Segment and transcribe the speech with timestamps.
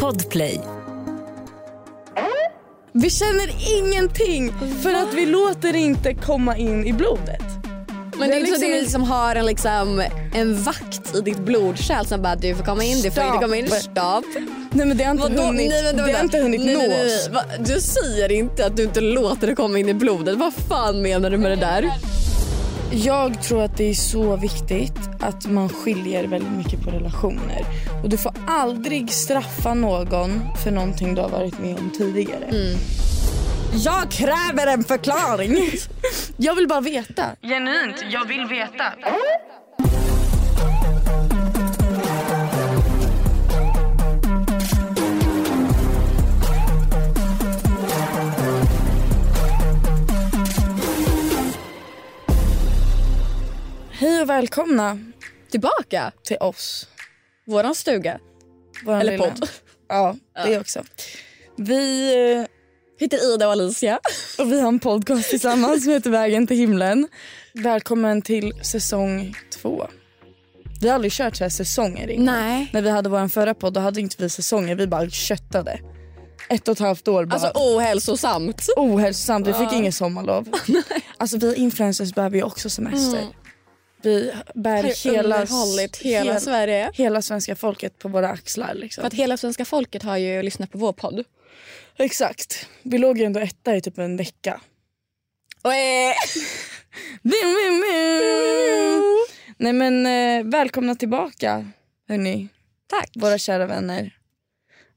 [0.00, 0.60] Podplay.
[2.92, 7.40] Vi känner ingenting för att vi låter det inte komma in i blodet.
[8.18, 10.02] Men det är Det är så att liksom- du liksom har en, liksom,
[10.34, 13.56] en vakt i ditt blodkärl som bara du får komma in, du får inte komma
[13.56, 14.24] in, Stopp.
[14.72, 15.42] Nej men det har inte Vadå?
[15.42, 17.44] hunnit, Nej, men det har inte hunnit nej, nå nej, nej?
[17.58, 20.36] Du säger inte att du inte låter det komma in i blodet.
[20.36, 21.90] Vad fan menar du med det där?
[22.96, 27.64] Jag tror att det är så viktigt att man skiljer väldigt mycket på relationer.
[28.02, 32.44] Och du får aldrig straffa någon för någonting du har varit med om tidigare.
[32.44, 32.78] Mm.
[33.72, 35.56] Jag kräver en förklaring.
[36.36, 37.24] jag vill bara veta.
[37.42, 38.84] Genuint, jag vill veta.
[54.04, 54.98] Hej och välkomna
[55.50, 56.12] Tillbaka?
[56.22, 56.88] till oss.
[57.46, 58.18] Våran stuga.
[58.84, 59.48] Våran Eller lilla- podd.
[59.88, 60.82] Ja, det också.
[61.56, 62.46] Vi, eh,
[63.00, 63.98] Heter Ida och Alicia.
[64.38, 67.08] och vi har en podcast tillsammans som heter Vägen till himlen.
[67.54, 69.86] Välkommen till säsong två.
[70.80, 72.34] Vi har aldrig kört så här säsonger innan.
[72.34, 72.70] Nej.
[72.72, 75.80] När vi hade vår förra podd då hade inte vi säsonger, vi bara köttade.
[76.48, 77.34] Ett och ett halvt år bara.
[77.34, 78.66] Alltså ohälsosamt.
[78.76, 80.48] ohälsosamt, vi fick inget sommarlov.
[81.16, 83.28] alltså vi influencers behöver ju också semester.
[84.04, 85.44] Vi bär hela,
[86.00, 86.90] hela hel- Sverige.
[86.94, 88.74] hela svenska folket på våra axlar.
[88.74, 89.02] Liksom.
[89.02, 91.24] För att hela svenska folket har ju lyssnat på vår podd.
[91.96, 92.66] Exakt.
[92.82, 94.60] Vi låg ju ändå etta i typ en vecka.
[95.64, 95.70] Eh,
[99.56, 101.70] Nej men eh, välkomna tillbaka
[102.08, 102.48] hörni,
[102.86, 103.10] tack.
[103.14, 104.16] våra kära vänner.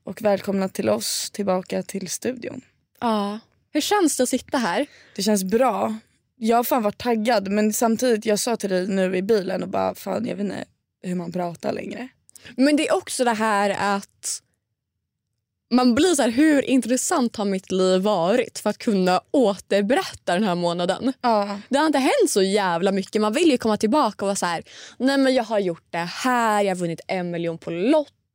[0.03, 2.61] Och välkomna till oss tillbaka till studion.
[2.99, 3.39] Ja.
[3.73, 4.85] Hur känns det att sitta här?
[5.15, 5.95] Det känns bra.
[6.39, 9.69] Jag har fan varit taggad men samtidigt jag sa till dig nu i bilen och
[9.69, 10.65] bara fan jag vet inte
[11.03, 12.07] hur man pratar längre.
[12.55, 14.41] Men det är också det här att
[15.69, 20.43] man blir så här, hur intressant har mitt liv varit för att kunna återberätta den
[20.43, 21.13] här månaden?
[21.21, 21.59] Ja.
[21.69, 23.21] Det har inte hänt så jävla mycket.
[23.21, 24.63] Man vill ju komma tillbaka och vara så här,
[24.97, 27.71] nej men jag har gjort det här, jag har vunnit en miljon på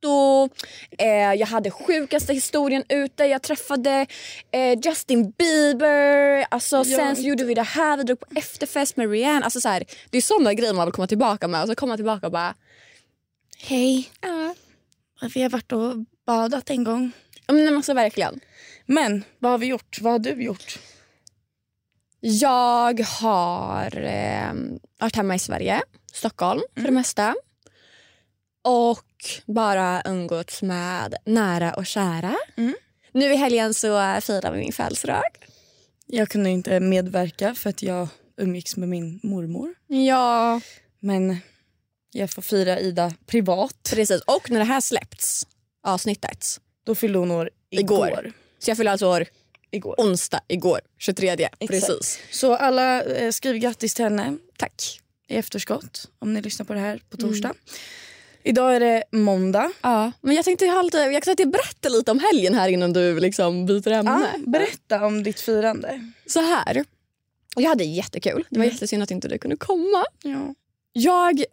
[0.07, 0.49] Lotto.
[0.97, 3.25] Eh, jag hade sjukaste historien ute.
[3.25, 4.05] Jag träffade
[4.51, 6.45] eh, Justin Bieber.
[6.51, 7.97] Alltså, sen så gjorde vi det här.
[7.97, 9.43] Vi drog på efterfest med Rihanna.
[9.45, 11.61] Alltså, så här, det är såna grejer man vill komma tillbaka med.
[11.61, 12.55] Och så kommer man tillbaka och bara...
[13.57, 14.55] Hej, Ja.
[15.33, 17.11] vi har varit och badat en gång.
[17.47, 18.39] Ja, Men alltså, verkligen.
[18.85, 19.97] Men vad har vi gjort?
[20.01, 20.79] Vad har du gjort?
[22.19, 24.53] Jag har eh,
[24.99, 25.81] varit hemma i Sverige,
[26.13, 27.35] Stockholm för det mesta.
[28.63, 29.03] Och
[29.45, 32.35] bara umgåtts med nära och kära.
[32.57, 32.75] Mm.
[33.11, 35.23] Nu i helgen så firar vi min födelsedag.
[36.05, 38.07] Jag kunde inte medverka för att jag
[38.37, 39.75] umgicks med min mormor.
[39.87, 40.61] Ja,
[40.99, 41.37] Men
[42.11, 43.89] jag får fira Ida privat.
[43.93, 44.21] precis.
[44.21, 45.47] Och när det här släppts,
[45.83, 48.07] avsnittet, Då fyllde hon år igår.
[48.07, 48.31] Igår.
[48.59, 49.25] så jag fyller alltså år
[49.71, 49.95] igår.
[49.97, 51.49] onsdag igår, 23.
[51.67, 52.19] Precis.
[52.31, 54.99] Så alla eh, skriv grattis till henne Tack.
[55.27, 57.53] i efterskott om ni lyssnar på det här på torsdag.
[58.43, 59.71] Idag är det måndag.
[59.81, 63.91] Ja, men jag tänkte, jag tänkte berätta lite om helgen här innan du liksom byter
[63.91, 64.29] ämne.
[64.33, 66.11] Ja, berätta om ditt firande.
[66.25, 66.85] Så här.
[67.55, 68.45] Jag hade jättekul.
[68.49, 70.05] Det var jättesynd att inte du kunde komma.
[70.23, 70.55] Ja.
[70.93, 71.43] Jag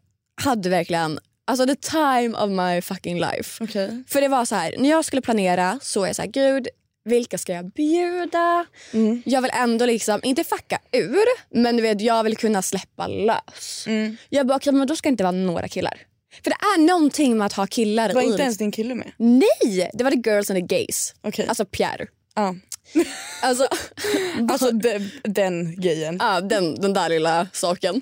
[0.42, 3.64] hade verkligen alltså the time of my fucking life.
[3.64, 4.04] Okej.
[4.08, 6.68] För det var så här, när jag skulle planera så är jag så här, gud
[7.04, 8.66] vilka ska jag bjuda?
[8.92, 9.22] Mm.
[9.26, 13.84] Jag vill ändå liksom, inte fucka ur, men du vet, jag vill kunna släppa lös.
[13.86, 14.16] Mm.
[14.28, 16.00] Jag bara, okej, men då ska det inte vara några killar.
[16.44, 18.24] För det är någonting med att ha killar Var i...
[18.24, 19.12] inte ens din kille med?
[19.16, 19.90] Nej!
[19.94, 21.14] Det var the girls and the gays.
[21.22, 21.46] Okej.
[21.48, 22.06] Alltså Pierre.
[22.34, 22.54] ja.
[23.42, 23.68] Alltså,
[24.50, 26.16] Alltså de, den grejen.
[26.20, 28.00] Ja, den, den där lilla saken.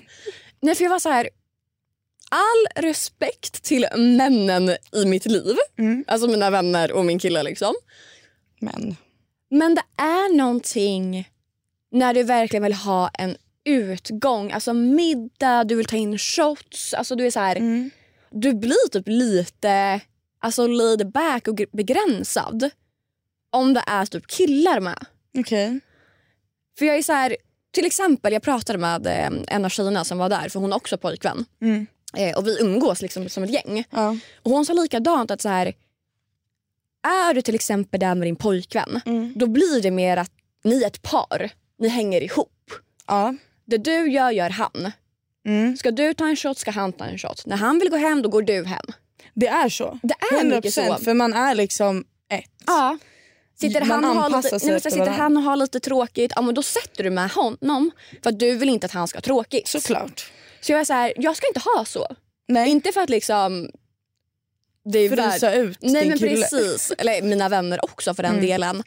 [0.61, 1.29] Nej, för jag var så här...
[2.31, 5.55] All respekt till männen i mitt liv.
[5.77, 6.05] Mm.
[6.07, 7.43] Alltså mina vänner och min kille.
[7.43, 7.73] liksom.
[8.59, 8.95] Men.
[9.49, 11.29] Men det är någonting
[11.91, 14.51] när du verkligen vill ha en utgång.
[14.51, 16.93] Alltså middag, du vill ta in shots.
[16.93, 17.55] Alltså du är så här...
[17.55, 17.91] Mm.
[18.31, 20.01] Du blir typ lite
[20.39, 22.69] alltså laid back och gr- begränsad
[23.49, 25.05] om det är typ killar med.
[25.37, 25.79] Okej.
[26.79, 27.35] För jag är så här,
[27.71, 30.77] till exempel jag pratade med eh, en av tjejerna som var där för hon har
[30.79, 31.45] också pojkvän.
[31.61, 31.87] Mm.
[32.17, 33.83] Eh, och vi umgås liksom som ett gäng.
[33.91, 34.17] Ja.
[34.43, 35.73] Och hon sa likadant att så här,
[37.03, 39.33] är du till exempel där med din pojkvän Mm.
[39.35, 40.31] då blir det mer att
[40.63, 41.49] ni är ett par.
[41.79, 42.71] Ni hänger ihop.
[43.07, 43.35] ja.
[43.65, 44.91] Det du gör, gör han.
[45.47, 45.77] Mm.
[45.77, 47.45] Ska du ta en shot ska han ta en shot.
[47.45, 48.85] När han vill gå hem då går du hem.
[49.33, 49.99] Det är så.
[50.03, 50.95] Det är mycket så.
[51.03, 52.03] För man är liksom
[52.33, 52.43] ett.
[52.65, 52.97] Ja.
[53.59, 55.11] Sitter, Man han, och har lite, nej, sitter varandra.
[55.23, 57.91] han och har lite tråkigt, ja, men då sätter du med honom
[58.23, 59.67] för att du vill inte att han ska ha tråkigt.
[59.67, 60.31] Såklart.
[60.61, 62.07] Så jag är så här, jag ska inte ha så.
[62.47, 62.69] Nej.
[62.69, 63.69] Inte för att liksom
[64.93, 66.35] det är frysa ut Nej din men kille.
[66.41, 66.91] precis.
[66.97, 68.45] Eller mina vänner också för den Mm.
[68.45, 68.83] delen.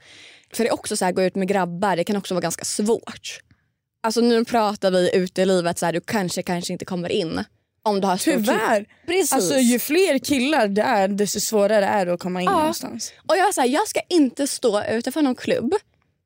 [0.54, 2.64] För det är också så här, gå ut med grabbar, det kan också vara ganska
[2.64, 3.40] svårt.
[4.04, 7.44] Alltså nu pratar vi ute i livet så här, du kanske kanske inte kommer in.
[7.84, 8.86] Om du har Tyvärr.
[9.06, 9.32] Precis.
[9.32, 12.58] Alltså ju fler killar det är desto svårare är det att komma in Ja.
[12.58, 13.12] någonstans.
[13.28, 15.74] Och jag, så här, jag ska inte stå utanför någon klubb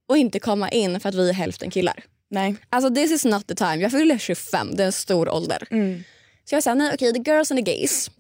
[0.09, 2.05] och inte komma in för att vi är hälften killar.
[2.31, 2.57] Nej.
[2.71, 3.77] Alltså this is not the time.
[3.77, 5.69] Jag fyller 25, det är en stor ålder.
[5.71, 6.05] Mm.
[6.45, 8.11] Så jag sa nej okej, the girls and the gays.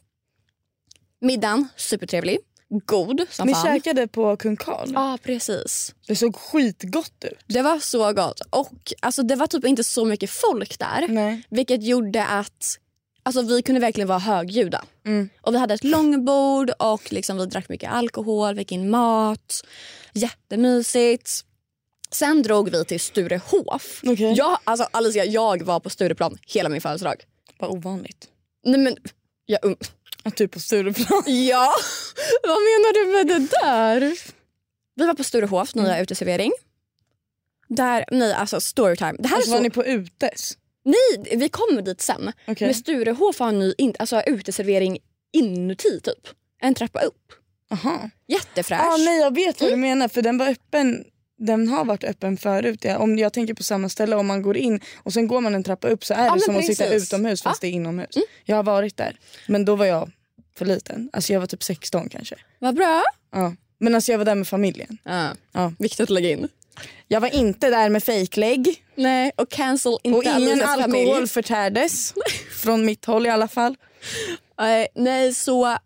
[1.20, 2.38] Middagen, supertrevlig.
[2.68, 3.64] God som Ni fan.
[3.66, 4.90] käkade på Kung Karl.
[4.94, 5.94] Ja precis.
[6.06, 7.38] Det såg skitgott ut.
[7.46, 8.40] Det var så gott.
[8.50, 11.08] Och alltså, det var typ inte så mycket folk där.
[11.08, 11.42] Nej.
[11.50, 12.78] Vilket gjorde att
[13.22, 14.84] alltså, vi kunde verkligen vara högljudda.
[15.06, 15.28] Mm.
[15.40, 19.64] Och vi hade ett långbord och liksom, vi drack mycket alkohol, fick in mat.
[20.12, 21.44] Jättemysigt.
[22.10, 24.00] Sen drog vi till Sturehof.
[24.06, 24.32] Okej.
[24.36, 27.24] Jag, alltså, Alicia, jag var på Stureplan hela min födelsedag.
[27.58, 28.28] Vad ovanligt.
[28.64, 28.96] Nej, men,
[29.46, 29.76] jag, um,
[30.26, 31.22] Att du är på Stureplan.
[31.26, 31.72] ja,
[32.42, 34.18] vad menar du med det där?
[34.94, 36.02] Vi var på Sturehof, nya Mm.
[36.02, 36.52] uteservering.
[37.68, 39.16] Där, nej alltså storytime.
[39.18, 40.58] Det här Alltså är var så, ni på utes?
[40.84, 42.32] Nej, vi kommer dit sen.
[42.46, 42.66] Okej.
[42.66, 44.98] Men Sturehof har en ny in, alltså, uteservering
[45.32, 46.28] inuti typ.
[46.60, 47.32] En trappa upp.
[47.70, 48.10] Aha.
[48.28, 48.80] Jättefräsch.
[48.82, 49.80] Ah, nej jag vet vad Mm.
[49.80, 51.04] du menar för den var öppen
[51.38, 52.84] den har varit öppen förut.
[52.84, 52.98] Ja.
[52.98, 55.64] Om jag tänker på samma ställe, om man går in och sen går man en
[55.64, 57.08] trappa upp så är det men som att sitta precis.
[57.12, 57.66] utomhus fast Ja.
[57.68, 58.16] det är inomhus.
[58.44, 59.16] Jag har varit där.
[59.48, 60.10] Men då var jag
[60.58, 61.10] för liten.
[61.12, 62.36] Alltså jag var typ 16 kanske.
[62.58, 63.02] Vad bra.
[63.32, 63.54] Ja.
[63.78, 64.98] Men alltså jag var där med familjen.
[65.04, 65.28] Ja.
[65.52, 65.72] Ja.
[65.78, 66.48] Viktigt att lägga in.
[67.08, 68.84] Jag var inte där med fejklägg.
[68.94, 71.28] Nej, och cancel inte Och ingen alkohol familj.
[71.28, 72.14] förtärdes.
[72.62, 73.76] Från mitt håll i alla fall.
[74.60, 75.76] Eh, nej, så...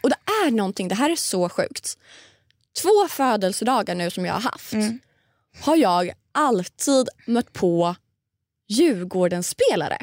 [0.00, 0.16] Och det
[0.46, 1.98] är någonting, det här är så sjukt.
[2.82, 4.98] Två födelsedagar nu som jag har haft Mm.
[5.60, 7.96] har jag alltid mött på
[8.68, 9.98] Djurgården-spelare.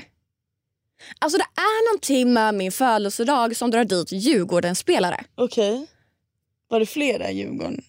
[1.20, 5.24] Alltså det är någonting med min födelsedag som drar dit Djurgården-spelare.
[5.36, 5.88] Okej.
[6.68, 7.82] Var det flera Djurgården?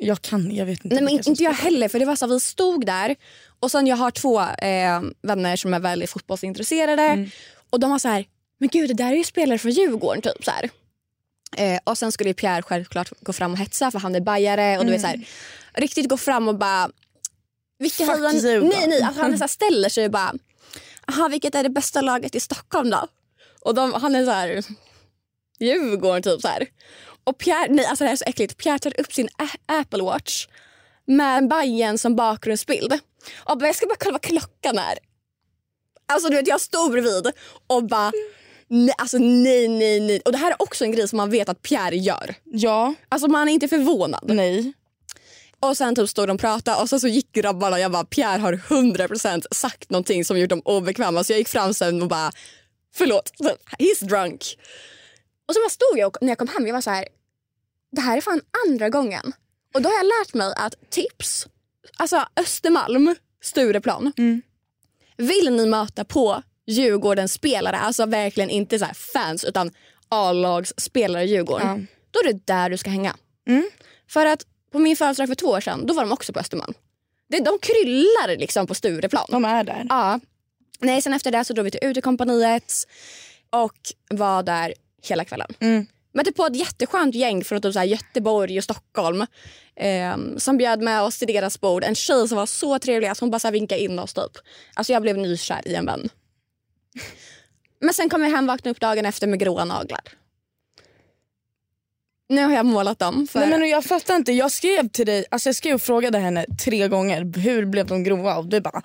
[0.00, 0.94] Jag kan, jag vet inte.
[0.94, 1.70] Nej, men vilka som inte jag spelar.
[1.70, 1.88] heller.
[1.88, 3.16] För det var så här, Vi stod där
[3.60, 7.02] och sen jag har två eh, vänner som är väldigt fotbollsintresserade.
[7.02, 7.30] Mm.
[7.70, 8.24] Och de var så här,
[8.58, 10.22] men gud det där är ju spelare från Djurgården.
[10.22, 10.70] Typ, så här.
[11.56, 14.78] Eh, och sen skulle ju Pierre självklart gå fram och hetsa för han är bajare.
[14.78, 15.26] Och du vet, så här,
[15.74, 16.90] riktigt gå fram och bara...
[17.78, 18.32] Vilka Mm.
[18.32, 18.68] Fuck Djurgården.
[18.78, 19.02] Nej, nej.
[19.02, 20.34] Alltså, han är så här, ställer sig och bara...
[21.12, 23.06] Aha, vilket är det bästa laget i Stockholm då?
[23.60, 24.64] Och de, han är så här...
[25.60, 26.66] Djurgården typ så här.
[27.24, 28.56] Och Pierre, nej alltså det här är så äckligt.
[28.56, 29.28] Pierre tar upp sin
[29.66, 30.46] Apple Watch
[31.06, 32.92] med Bajen som bakgrundsbild.
[33.44, 34.98] Och bara, jag ska bara kolla vad klockan är.
[36.06, 37.26] Alltså du vet jag stod bredvid
[37.66, 38.12] och bara
[38.68, 40.20] nej, alltså nej nej nej.
[40.24, 42.34] Och det här är också en grej som man vet att Pierre gör.
[42.44, 44.20] Ja, Alltså man är inte förvånad.
[44.24, 44.72] nej.
[45.60, 48.04] Och sen typ stod de och pratade och sen så gick grabbarna och jag bara
[48.04, 52.08] Pierre har 100% sagt någonting som gjort dem obekväma så jag gick fram sen och
[52.08, 52.32] bara
[52.94, 53.32] förlåt,
[53.78, 54.58] he's drunk.
[55.48, 57.04] Och så bara stod jag och när jag kom hem jag var så här
[57.92, 59.32] det här är fan andra gången.
[59.74, 61.46] Och då har jag lärt mig att tips,
[61.96, 64.12] alltså Östermalm, Stureplan.
[64.16, 64.42] Mm.
[65.16, 69.70] Vill ni möta på Djurgårdens spelare, alltså verkligen inte så här fans utan
[70.08, 71.88] A-lagsspelare i Djurgården.
[71.90, 71.96] Ja.
[72.10, 73.16] Då är det där du ska hänga.
[73.48, 73.70] Mm.
[74.08, 76.74] För att på min födelsedag för två år sedan, då var de också på Östermalm.
[77.28, 79.26] Det, de kryllar liksom på Stureplan.
[79.28, 79.86] De är där.
[79.88, 80.20] Ja.
[80.80, 82.72] Nej, sen efter det så drog vi till utekompaniet
[83.50, 83.78] och
[84.10, 85.48] var där hela kvällen.
[85.60, 85.86] Mm.
[86.14, 89.26] Mötte på ett jätteskönt gäng från typ så här Göteborg och Stockholm
[89.76, 91.84] eh, som bjöd med oss till deras bord.
[91.84, 94.14] En tjej som var så trevlig att hon bara så vinkade in oss.
[94.14, 94.32] Typ.
[94.74, 96.08] Alltså jag blev nykär i en vän.
[97.80, 100.00] Men sen kom jag hem vaknade upp dagen efter med gråa naglar.
[102.28, 103.26] Nu har jag målat dem.
[103.32, 103.40] För...
[103.40, 104.32] Nej, men jag fattar inte.
[104.32, 108.04] Jag skrev till dig, alltså jag skrev och frågade henne tre gånger hur blev de
[108.04, 108.82] gråa och du bara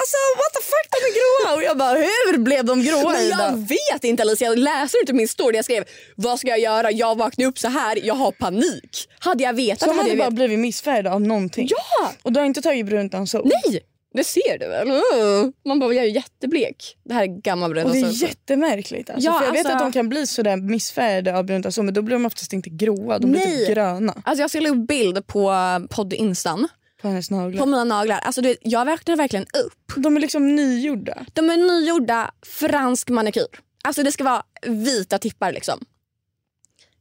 [0.00, 3.28] alltså what the fuck de är gråa och jag bara hur blev de gråa Men
[3.28, 5.56] jag vet inte Alicia, jag läser inte min story.
[5.56, 5.84] Jag skrev
[6.16, 6.90] vad ska jag göra?
[6.90, 7.98] Jag vaknade upp så här.
[8.06, 9.08] jag har panik.
[9.18, 10.34] Hade jag vetat Så hade hade jag bara vetat.
[10.34, 11.68] blivit missfärgad av någonting.
[11.70, 12.12] Ja!
[12.22, 13.50] Och du har inte tagit brunt utan sol?
[13.64, 13.80] Nej!
[14.16, 14.88] Det ser du väl?
[14.90, 15.50] Uh.
[15.64, 16.96] Man bara, jag är ju jätteblek.
[17.04, 17.84] Det här är gammal bröd.
[17.86, 18.26] Och det är alltså.
[18.26, 19.10] jättemärkligt.
[19.10, 21.84] Alltså, Ja, för jag vet alltså- att de kan bli sådär missfärgade av brunt sol
[21.84, 23.66] men då blir de oftast inte gråa, de blir Nej.
[23.66, 25.52] typ gröna Alltså jag ska lägga upp bild på
[25.90, 26.68] podd Instan
[27.02, 27.60] på hennes naglar.
[27.60, 28.18] på mina naglar.
[28.18, 29.92] Alltså du vet, jag vaknar verkligen upp.
[29.96, 31.26] De är liksom nygjorda.
[31.32, 33.46] De är nygjorda fransk manikyr.
[33.84, 35.80] Alltså det ska vara vita tippar liksom.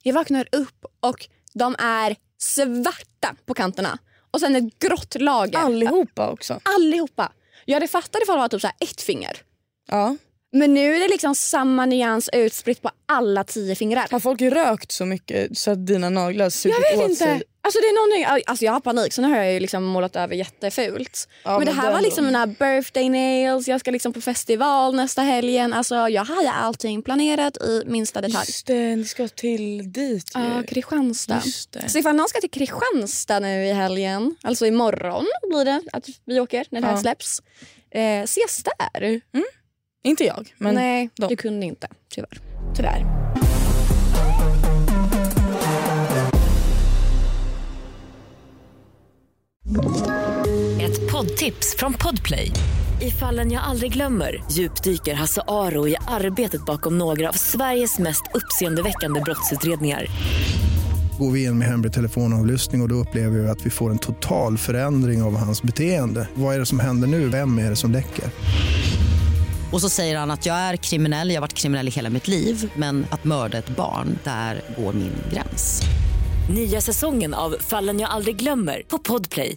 [0.04, 3.98] Jag vaknar upp och de är svarta på kanterna.
[4.36, 5.60] Och sen ett grått lager.
[5.60, 6.60] Allihopa också.
[6.64, 7.32] Allihopa.
[7.66, 9.38] Jag hade fattat ifall det var typ så här ett finger.
[9.88, 10.18] Ja.
[10.56, 14.08] Men nu är det liksom samma nyans utspritt på alla tio fingrar.
[14.12, 17.24] Har folk rökt så mycket så att dina naglar sugit Jag vet åt inte.
[17.24, 17.44] sig?
[17.62, 17.96] Alltså det är
[18.26, 21.28] någonting, alltså jag har panik så nu har jag ju liksom målat över jättefult.
[21.44, 22.06] Ja, men det men här det var ändå.
[22.08, 25.74] liksom mina birthday nails, jag ska liksom på festival nästa helgen.
[25.74, 28.46] Alltså jag hade allting planerat i minsta detalj.
[28.48, 30.32] Just det, ni ska till dit.
[30.34, 31.42] Ja, Kristianstad.
[31.46, 31.90] Just det.
[31.90, 36.40] Så ifall någon ska till Kristianstad nu i helgen, alltså imorgon blir det att vi
[36.40, 37.02] åker när det här Ja.
[37.02, 37.42] släpps.
[37.92, 39.22] Eh, ses där.
[40.06, 41.28] Inte jag, men Nej, de.
[41.28, 42.40] du kunde inte tyvärr.
[42.76, 43.06] tyvärr.
[50.82, 52.52] Ett poddtips från Podplay.
[53.02, 58.24] I fallen jag aldrig glömmer djupdyker Hasse Aro i arbetet bakom några av Sveriges mest
[58.34, 60.06] uppseendeväckande brottsutredningar.
[61.20, 63.98] Går vi in med hemlig telefonavlyssning och, och då upplever vi att vi får en
[64.00, 66.28] total förändring av hans beteende.
[66.36, 67.30] Vad är det som händer nu?
[67.30, 68.26] Vem är det som läcker?
[69.72, 72.28] Och så säger han att jag är kriminell, jag har varit kriminell i hela mitt
[72.28, 75.82] liv men att mörda ett barn, där går min gräns.
[76.56, 79.56] Nya säsongen av Fallen jag aldrig glömmer på Podplay.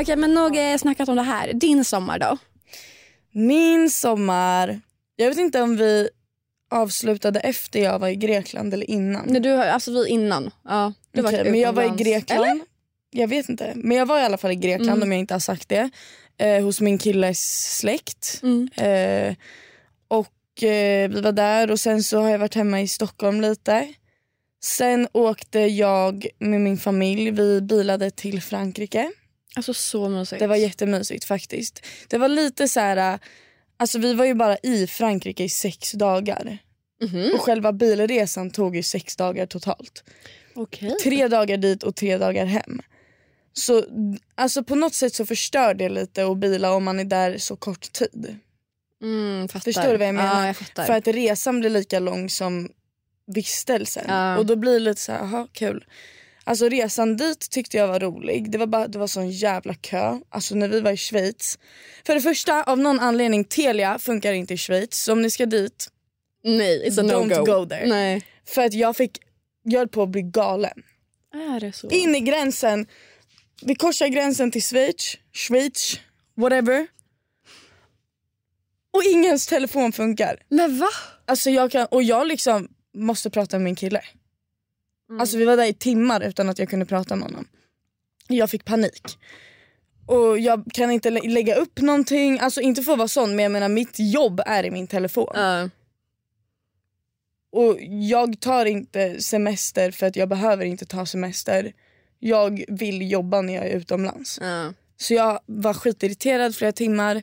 [0.00, 1.52] Okej, men nog snackat om det här.
[1.52, 2.38] Din sommar då?
[3.32, 4.80] Min sommar...
[5.16, 6.08] Jag vet inte om vi
[6.70, 9.24] avslutade efter jag var i Grekland eller innan.
[9.26, 10.50] Nej, du, har- alltså vi innan.
[10.68, 11.88] Ja, du varit men jag var i.
[12.04, 12.40] Grekland.
[12.44, 12.60] Eller?
[13.14, 13.72] Jag vet inte.
[13.76, 15.02] Men jag var i alla fall i Grekland Mm.
[15.02, 15.90] om jag inte har sagt det.
[16.38, 17.40] Eh, hos min killes
[17.78, 18.40] släkt.
[18.42, 18.68] Mm.
[18.76, 19.34] Eh,
[20.08, 23.88] och eh, vi var där och sen så har jag varit hemma i Stockholm lite.
[24.64, 29.12] Sen åkte jag med min familj, vi bilade till Frankrike.
[29.56, 30.40] Alltså så mysigt.
[30.40, 31.86] Det var jättemysigt faktiskt.
[32.08, 33.18] Det var lite så här...
[33.76, 36.58] Alltså vi var ju bara i Frankrike i sex dagar.
[37.02, 37.30] Mhm.
[37.34, 40.04] Och själva bilresan tog ju sex dagar totalt.
[40.54, 40.90] Okej.
[41.02, 42.80] Tre dagar dit och tre dagar hem.
[43.52, 43.84] Så
[44.34, 47.56] alltså på något sätt så förstör det lite att bila om man är där så
[47.56, 48.36] kort tid.
[49.02, 49.48] Mm.
[49.48, 50.46] Förstår du vad jag menar?
[50.46, 50.86] Ja, jag.
[50.86, 52.68] För att resan blir lika lång som
[53.26, 54.04] vistelsen.
[54.08, 54.38] Ja.
[54.38, 55.84] Och då blir det lite så här, aha, kul.
[56.44, 58.50] Alltså resan dit tyckte jag var rolig.
[58.50, 60.20] Det var bara det var sån jävla kö.
[60.28, 61.58] Alltså när vi var i Schweiz.
[62.06, 65.04] För det första, av någon anledning, Telia funkar inte i Schweiz.
[65.04, 65.88] Så om ni ska dit,
[66.44, 67.44] Nej, it's a don't no-go.
[67.44, 67.86] go there.
[67.86, 68.22] Nej.
[68.46, 69.18] För att jag fick,
[69.62, 70.82] jag höll på att bli galen.
[71.34, 71.88] Är det så?
[71.88, 72.86] In i gränsen.
[73.64, 76.00] Vi korsar gränsen till Schweiz, Schweiz,
[76.34, 76.86] whatever.
[78.90, 80.42] Och ingens telefon funkar.
[80.48, 80.88] Men va?
[81.26, 84.02] Alltså jag kan, och jag liksom måste prata med min kille.
[85.20, 87.48] Alltså vi var där i timmar utan att jag kunde prata med honom.
[88.28, 89.18] Jag fick panik.
[90.06, 93.42] Och jag kan inte lä- lägga upp någonting, alltså inte för att vara sån men
[93.42, 95.32] jag menar mitt jobb är i min telefon.
[95.34, 95.68] Ja.
[97.52, 97.76] Och
[98.10, 101.72] jag tar inte semester för att jag behöver inte ta semester.
[102.24, 104.38] Jag vill jobba när jag är utomlands.
[104.42, 104.72] Ja.
[104.96, 107.22] Så jag var skitirriterad flera timmar.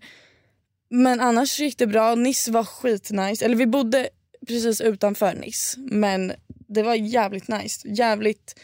[0.90, 2.16] Men annars gick det bra.
[2.16, 3.46] Nice var skitnice.
[3.46, 4.10] Eller vi bodde
[4.48, 5.80] precis utanför Nice.
[5.80, 7.88] Men det var jävligt nice.
[7.88, 8.60] Jävligt...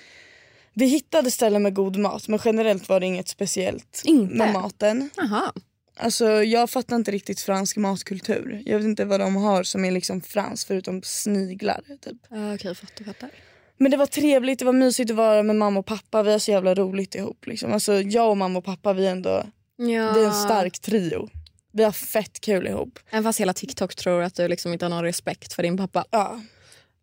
[0.74, 4.36] Vi hittade ställen med god mat men generellt var det inget speciellt Inte?
[4.36, 5.10] med maten.
[5.18, 5.54] Jaha.
[5.98, 8.64] Alltså, jag fattar inte riktigt fransk matkultur.
[8.66, 11.82] Jag vet inte vad de har som är liksom franskt förutom sniglar.
[12.02, 12.18] Typ.
[12.30, 13.30] Ja, Okej, fattar, fattar.
[13.78, 16.24] Men det var trevligt, det var mysigt att vara med mamma och pappa.
[16.24, 17.46] Vi har så jävla roligt ihop.
[17.48, 17.74] Liksom.
[17.74, 19.44] Alltså, jag och mamma och pappa vi är ändå
[19.78, 20.12] Ja.
[20.14, 21.30] vi är en stark trio.
[21.72, 23.00] Vi har fett kul ihop.
[23.10, 26.06] Även fast hela TikTok tror att du liksom inte har någon respekt för din pappa.
[26.12, 26.42] Ja.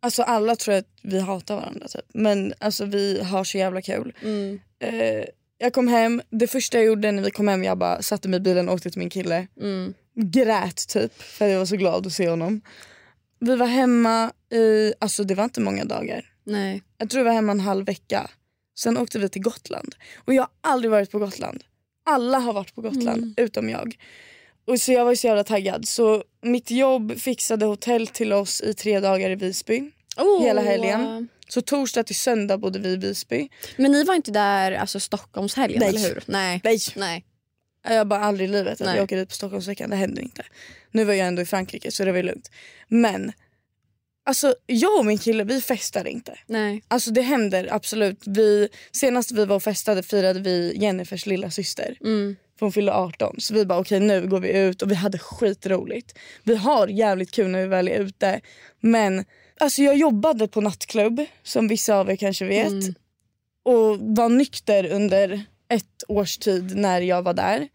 [0.00, 2.04] Alltså alla tror att vi hatar varandra typ.
[2.14, 4.12] Men alltså vi har så jävla kul.
[4.22, 4.60] Mm.
[4.80, 5.24] Eh,
[5.58, 8.36] jag kom hem, det första jag gjorde när vi kom hem jag bara satte mig
[8.36, 9.46] i bilen och åkte till min kille.
[9.60, 9.94] Mm.
[10.14, 12.60] Grät typ för jag var så glad att se honom.
[13.38, 16.31] Vi var hemma i, alltså det var inte många dagar.
[16.44, 16.82] Nej.
[16.98, 18.30] Jag tror vi var hemma en halv vecka.
[18.78, 19.94] Sen åkte vi till Gotland.
[20.16, 21.64] Och jag har aldrig varit på Gotland.
[22.06, 23.34] Alla har varit på Gotland Mm.
[23.36, 23.96] utom jag.
[24.66, 25.88] Och så jag var så jävla taggad.
[25.88, 29.90] Så mitt jobb fixade hotell till oss i tre dagar i Visby.
[30.16, 30.42] Oh.
[30.42, 31.28] Hela helgen.
[31.48, 33.48] Så torsdag till söndag bodde vi i Visby.
[33.76, 35.88] Men ni var inte där alltså Stockholmshelgen, Nej.
[35.88, 36.22] eller hur?
[36.26, 36.60] Nej.
[36.64, 36.78] Nej.
[36.96, 37.24] Nej.
[37.88, 38.96] Jag bara aldrig i livet att Nej.
[38.96, 39.90] jag åker dit på Stockholmsveckan.
[39.90, 40.42] Det händer inte.
[40.90, 42.50] Nu var jag ändå i Frankrike så det var lugnt.
[42.88, 43.32] Men
[44.24, 46.38] alltså jag och min kille vi festar inte.
[46.46, 46.82] Nej.
[46.88, 48.22] Alltså det händer absolut.
[48.26, 51.96] Vi, senast vi var och festade firade vi Jennifers lilla syster.
[52.00, 52.36] Mm.
[52.58, 53.40] För hon fyllde 18.
[53.40, 56.18] Så vi bara okej nu går vi ut och vi hade skitroligt.
[56.42, 58.40] Vi har jävligt kul när vi väl är ute.
[58.80, 59.24] Men
[59.58, 62.66] alltså jag jobbade på nattklubb som vissa av er kanske vet.
[62.66, 62.94] Mm.
[63.64, 67.68] Och var nykter under ett års tid när jag var där.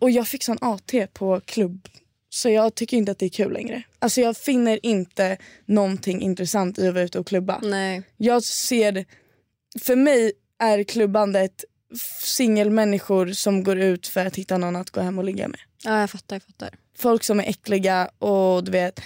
[0.00, 1.88] Och jag fick sån AT på klubb.
[2.30, 3.82] Så jag tycker inte att det är kul längre.
[3.98, 7.60] Alltså jag finner inte någonting intressant i att vara ute och klubba.
[7.62, 8.02] Nej.
[8.16, 9.04] Jag ser,
[9.80, 11.64] för mig är klubbandet
[12.22, 15.60] singelmänniskor som går ut för att hitta någon att gå hem och ligga med.
[15.84, 16.36] Ja, jag fattar.
[16.36, 16.70] Jag fattar.
[16.98, 19.00] Folk som är äckliga och du vet.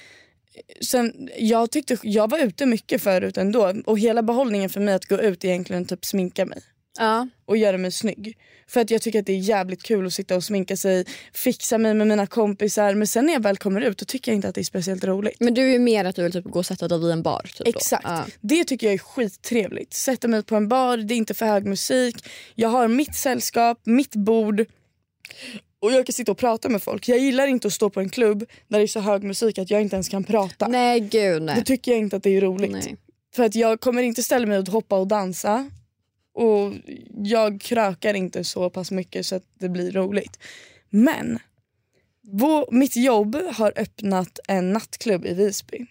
[0.81, 5.05] Sen, jag, tyckte, jag var ute mycket förut ändå och hela behållningen för mig att
[5.05, 6.63] gå ut är egentligen typ sminka mig
[6.99, 7.29] Ja.
[7.45, 8.39] och göra mig snygg.
[8.69, 11.79] För att jag tycker att det är jävligt kul att sitta och sminka sig, fixa
[11.79, 14.49] mig med mina kompisar men sen när jag väl kommer ut då tycker jag inte
[14.49, 15.41] att det är speciellt roligt.
[15.41, 17.43] Men du är mer att du vill typ gå och sätta dig vid en bar.
[17.43, 17.65] Typ då.
[17.71, 18.05] Exakt.
[18.05, 18.25] Ja.
[18.41, 19.95] Det tycker jag är skittrevligt.
[19.95, 22.29] Sätta mig på en bar, det är inte för hög musik.
[22.55, 24.65] Jag har mitt sällskap, mitt bord.
[25.81, 27.09] Och jag kan sitta och prata med folk.
[27.09, 29.71] Jag gillar inte att stå på en klubb där det är så hög musik att
[29.71, 30.69] jag inte ens kan prata.
[30.69, 31.65] Nej gud Då nej.
[31.65, 32.73] tycker jag inte att det är roligt.
[32.73, 32.97] nej.
[33.35, 35.71] För att jag kommer inte ställa mig och hoppa och dansa.
[36.35, 36.73] Och
[37.25, 40.39] jag krökar inte så pass mycket så att det blir roligt.
[40.91, 41.39] Men
[42.23, 45.87] vår, mitt jobb har öppnat en nattklubb i Visby.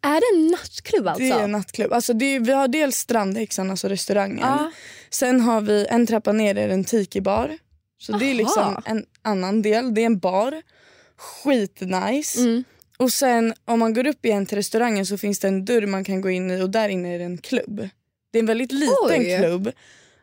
[0.00, 1.22] Är det en nattklubb alltså?
[1.22, 1.92] Det är en nattklubb.
[1.92, 4.38] Alltså är, vi har dels Strandhäxan, alltså restaurangen.
[4.38, 4.70] Ja.
[5.10, 7.58] Sen har vi en trappa ner är en tiki-bar.
[7.98, 8.38] Så det är Aha.
[8.38, 9.94] liksom en annan del.
[9.94, 10.62] Det är en bar.
[11.16, 12.40] Skitnice.
[12.40, 12.64] Mm.
[12.96, 16.04] Och sen om man går upp igen till restaurangen så finns det en dörr man
[16.04, 17.88] kan gå in i och där inne är det en klubb.
[18.34, 19.38] Det är en väldigt liten Oj.
[19.38, 19.72] klubb.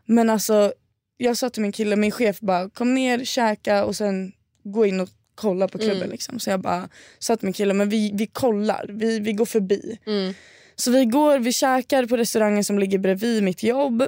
[0.06, 0.74] Men alltså
[1.18, 4.32] jag sa till min kille, min chef bara kom ner, käka och sen
[4.64, 5.98] gå in och kolla på klubben.
[5.98, 6.12] Mm.
[6.12, 6.40] Liksom.
[6.40, 6.90] Så jag bara
[7.20, 10.00] sa till min kille, men vi, vi kollar, vi, vi går förbi.
[10.06, 10.34] Mm.
[10.76, 14.04] Så vi går, vi käkar på restaurangen som ligger bredvid mitt jobb.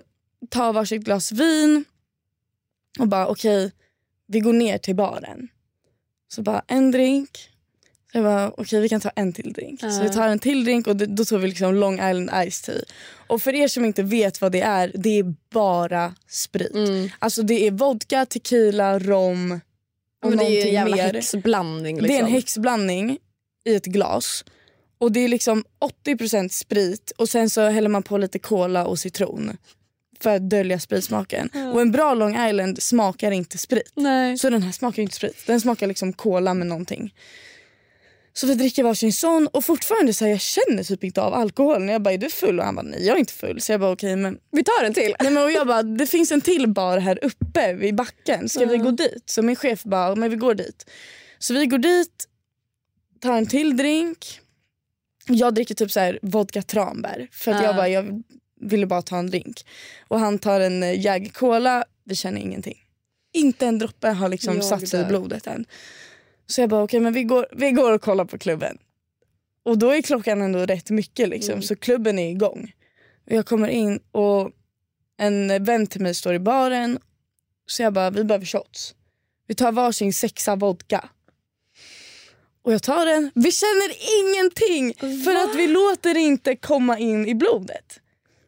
[0.49, 1.85] Tar varsitt glas vin.
[2.99, 3.71] Och bara okej,
[4.27, 5.47] vi går ner till baren.
[6.27, 7.49] Så bara en drink.
[8.13, 9.79] Så jag bara okej vi kan ta en till drink.
[9.79, 9.99] Så Ja.
[10.03, 12.75] vi tar en till drink och då- tog vi liksom Long Island Ice Tea.
[13.27, 16.75] Och för er som inte vet vad det är, det är bara sprit.
[16.75, 17.09] Mm.
[17.19, 19.59] Alltså det är vodka, tequila, rom
[20.23, 21.13] och Men det är en jävla mer.
[21.13, 21.95] häxblandning.
[21.95, 22.07] Liksom.
[22.07, 23.17] Det är en häxblandning
[23.65, 24.45] i ett glas.
[24.97, 28.99] Och Det är liksom 80% sprit och sen så häller man på lite cola och
[28.99, 29.57] citron
[30.19, 31.49] för att dölja spritsmaken.
[31.73, 33.91] Och en bra Long Island smakar inte sprit.
[33.95, 34.37] Nej.
[34.37, 35.43] Så den här smakar inte sprit.
[35.47, 37.13] Den smakar liksom cola med någonting.
[38.35, 41.89] Så vi dricker varsin sån och fortfarande så här, jag känner typ inte av alkoholen.
[41.89, 42.59] Jag bara är du full?
[42.59, 43.61] Och han bara nej jag är inte full.
[43.61, 45.15] Så jag bara okej men Vi tar en till.
[45.19, 48.49] Nej, men och jag bara, det finns en till bar här uppe vid backen.
[48.49, 49.23] Ska vi gå dit?
[49.25, 50.89] Så min chef bara, men vi går dit.
[51.39, 52.25] Så vi går dit,
[53.21, 54.39] tar en till drink.
[55.27, 57.27] Jag dricker typ så här vodka tranbär.
[57.31, 57.63] För att Ja.
[57.67, 58.23] jag bara, jag
[58.61, 59.65] ville bara ta en drink.
[60.07, 62.77] Och han tar en eh, Jäger Cola, vi känner ingenting.
[63.33, 65.65] Inte en droppe har liksom Jag satt sig i blodet än.
[66.47, 68.77] Så jag bara, okej men vi går, vi går och kollar på klubben.
[69.65, 71.63] Och då är klockan ändå rätt mycket liksom, Mm.
[71.63, 72.71] så klubben är igång.
[73.25, 74.51] Och jag kommer in och
[75.19, 76.99] en vän till mig står i baren.
[77.65, 78.95] Så jag bara, vi behöver shots.
[79.47, 81.09] Vi tar varsin sexa vodka.
[82.63, 83.31] Och jag tar den.
[83.35, 87.99] Vi känner ingenting för att vi låter det inte komma in i blodet.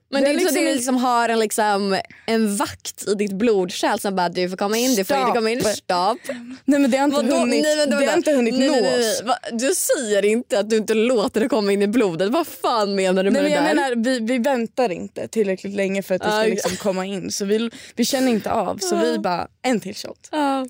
[0.10, 2.56] Men det är Det är inte så att liksom- du liksom har en, liksom, en
[2.58, 5.64] vakt i ditt blodkärl som bara du får komma in, du får inte komma in,
[5.64, 6.18] stopp.
[6.66, 7.36] Nej men det har inte Vadå?
[7.36, 9.36] hunnit, Nej, vänta, det har inte hunnit nej, nå nej, nej?
[9.52, 12.30] Du säger inte att du inte låter det komma in i blodet.
[12.30, 13.76] Vad fan menar du med Nej, men det där?
[13.96, 16.52] menar, vi, vi väntar inte tillräckligt länge för att det Ah, ska okej.
[16.52, 17.32] liksom komma in.
[17.32, 18.78] Så vi, vi känner inte av.
[18.78, 20.30] Så vi bara, en till shot.
[20.32, 20.68] Ja.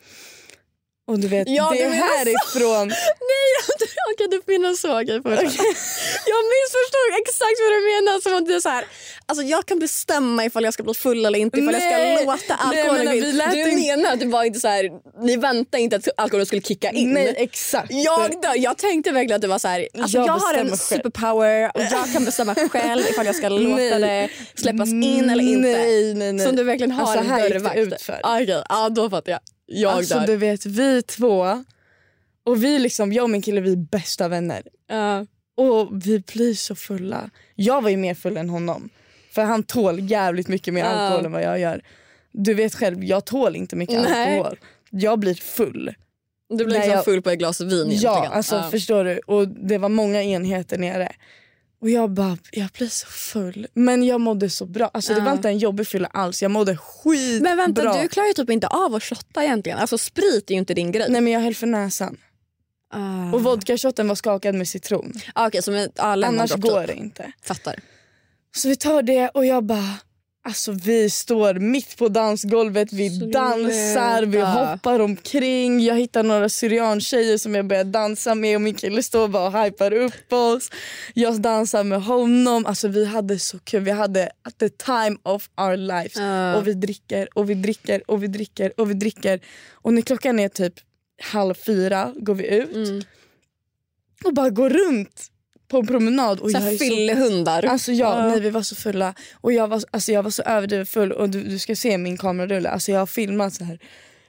[1.08, 2.88] Och du vet, Ja, det är härifrån.
[2.88, 3.48] Nej,
[4.14, 4.88] okej du menar så.
[5.02, 5.66] Okej, fortsätt.
[6.32, 8.22] jag missförstod exakt vad du menar.
[8.22, 8.86] Som att det är så här,
[9.26, 11.60] alltså jag kan bestämma ifall jag ska bli full eller inte.
[11.60, 12.18] Ifall jag Nej.
[12.18, 13.22] ska låta Nej, jag alkoholen in.
[13.24, 14.90] vi lät Du inte- menar att det var inte så här,
[15.26, 17.14] ni väntade inte att alkoholen skulle kicka in?
[17.14, 17.88] Nej exakt.
[17.92, 20.68] Jag, då, jag tänkte verkligen att det var så här, alltså jag, Jag har en
[20.68, 20.78] själv.
[20.78, 24.00] superpower och jag kan bestämma själv ifall jag ska låta Nej.
[24.56, 25.70] det släppas in eller inte.
[25.70, 26.46] Nej, nej, nej.
[26.46, 27.78] Som du verkligen har Alltså, en här gick det dörrvakt.
[27.78, 28.20] utför.
[28.24, 29.40] Ah, Okej, ja, då fattar jag.
[29.66, 30.28] Jag Alltså där.
[30.28, 31.64] du vet vi två
[32.46, 34.64] och vi liksom, jag och min kille vi är bästa vänner.
[34.88, 35.26] Ja.
[35.58, 37.30] Och vi blir så fulla.
[37.56, 38.90] Jag var ju mer full än honom.
[39.32, 40.88] För han tål jävligt mycket mer Ja.
[40.90, 41.82] alkohol än vad jag gör.
[42.32, 44.38] Du vet själv, jag tål inte mycket Nej.
[44.38, 44.60] alkohol.
[44.90, 45.94] Jag blir full.
[46.50, 48.02] Du blir liksom jag- full på ett glas vin egentligen.
[48.16, 48.70] Ja, alltså Ja.
[48.72, 49.18] förstår du.
[49.20, 51.12] Och det var många enheter nere.
[51.86, 53.68] Och jag bara, jag blir så full.
[53.74, 54.92] Men jag mådde så bra.
[54.94, 56.42] Alltså det var inte en jobbig fylla alls.
[56.42, 57.50] Jag mådde skitbra.
[57.50, 59.80] Men vänta, du klarar ju typ inte av att shotta egentligen.
[59.80, 61.08] Alltså sprit är ju inte din grej.
[61.10, 62.18] Nej men jag höll för näsan.
[62.94, 63.34] Ah.
[63.34, 65.14] Och vodkashotten var skakad med citron.
[65.36, 67.32] ah, Okej, så med ah, Annars går det inte.
[67.42, 67.80] Fattar.
[68.56, 69.94] Så vi tar det och jag bara...
[70.48, 73.40] Alltså vi står mitt på dansgolvet, vi Sluta.
[73.40, 75.80] dansar, vi hoppar omkring.
[75.80, 79.64] Jag hittar några syriantjejer som jag börjar dansa med och min kille står bara och
[79.66, 80.70] hypar upp oss.
[81.14, 82.66] Jag dansar med honom.
[82.66, 83.84] Alltså vi hade så kul.
[83.84, 86.16] Vi hade at the time of our lives.
[86.16, 86.56] Ja.
[86.56, 89.40] Och vi dricker och vi dricker och vi dricker och vi dricker.
[89.74, 90.74] Och när klockan är typ
[91.22, 93.04] halv fyra går vi ut Mm.
[94.24, 95.32] och bara går runt
[95.68, 96.40] på en promenad.
[96.40, 97.66] Och Så jag är så fyllehundar.
[97.66, 98.28] Alltså ja, Ja.
[98.28, 99.14] nej, vi var så fulla.
[99.42, 101.12] Och jag var, alltså, jag var så överdrivet full.
[101.12, 102.70] Och du, du ska se min kamerarulle.
[102.70, 103.80] Alltså jag har filmat så här.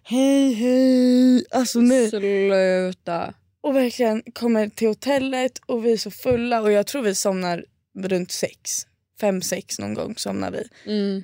[0.03, 1.45] Hej hej.
[1.51, 2.11] Alltså nej.
[2.11, 3.35] Sluta.
[3.61, 6.61] Och verkligen kommer till hotellet och vi är så fulla.
[6.61, 7.65] Och jag tror vi somnar
[7.99, 8.87] runt sex.
[9.21, 10.63] Fem, sex någon gång somnar vi.
[10.93, 11.23] Mm.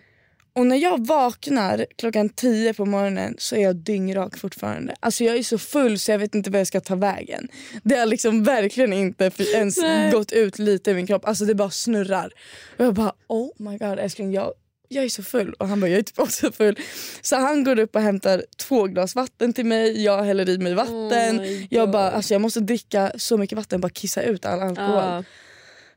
[0.55, 4.95] Och när jag vaknar klockan tio på morgonen så är jag dyngrak fortfarande.
[5.01, 7.49] Alltså jag är så full så jag vet inte vad jag ska ta vägen.
[7.83, 10.11] Det har liksom verkligen inte ens Nej.
[10.11, 11.25] gått ut lite i min kropp.
[11.25, 12.33] Alltså det bara snurrar.
[12.79, 14.53] Och jag bara oh my god älskling jag,
[14.89, 15.53] jag är så full.
[15.53, 16.79] Och han bara jag är typ också full.
[17.23, 20.05] Så han går upp och hämtar två glas vatten till mig.
[20.05, 21.41] Jag häller i mig vatten.
[21.41, 24.95] Oh jag bara alltså jag måste dricka så mycket vatten bara kissa ut all alkohol.
[24.95, 25.25] Ja.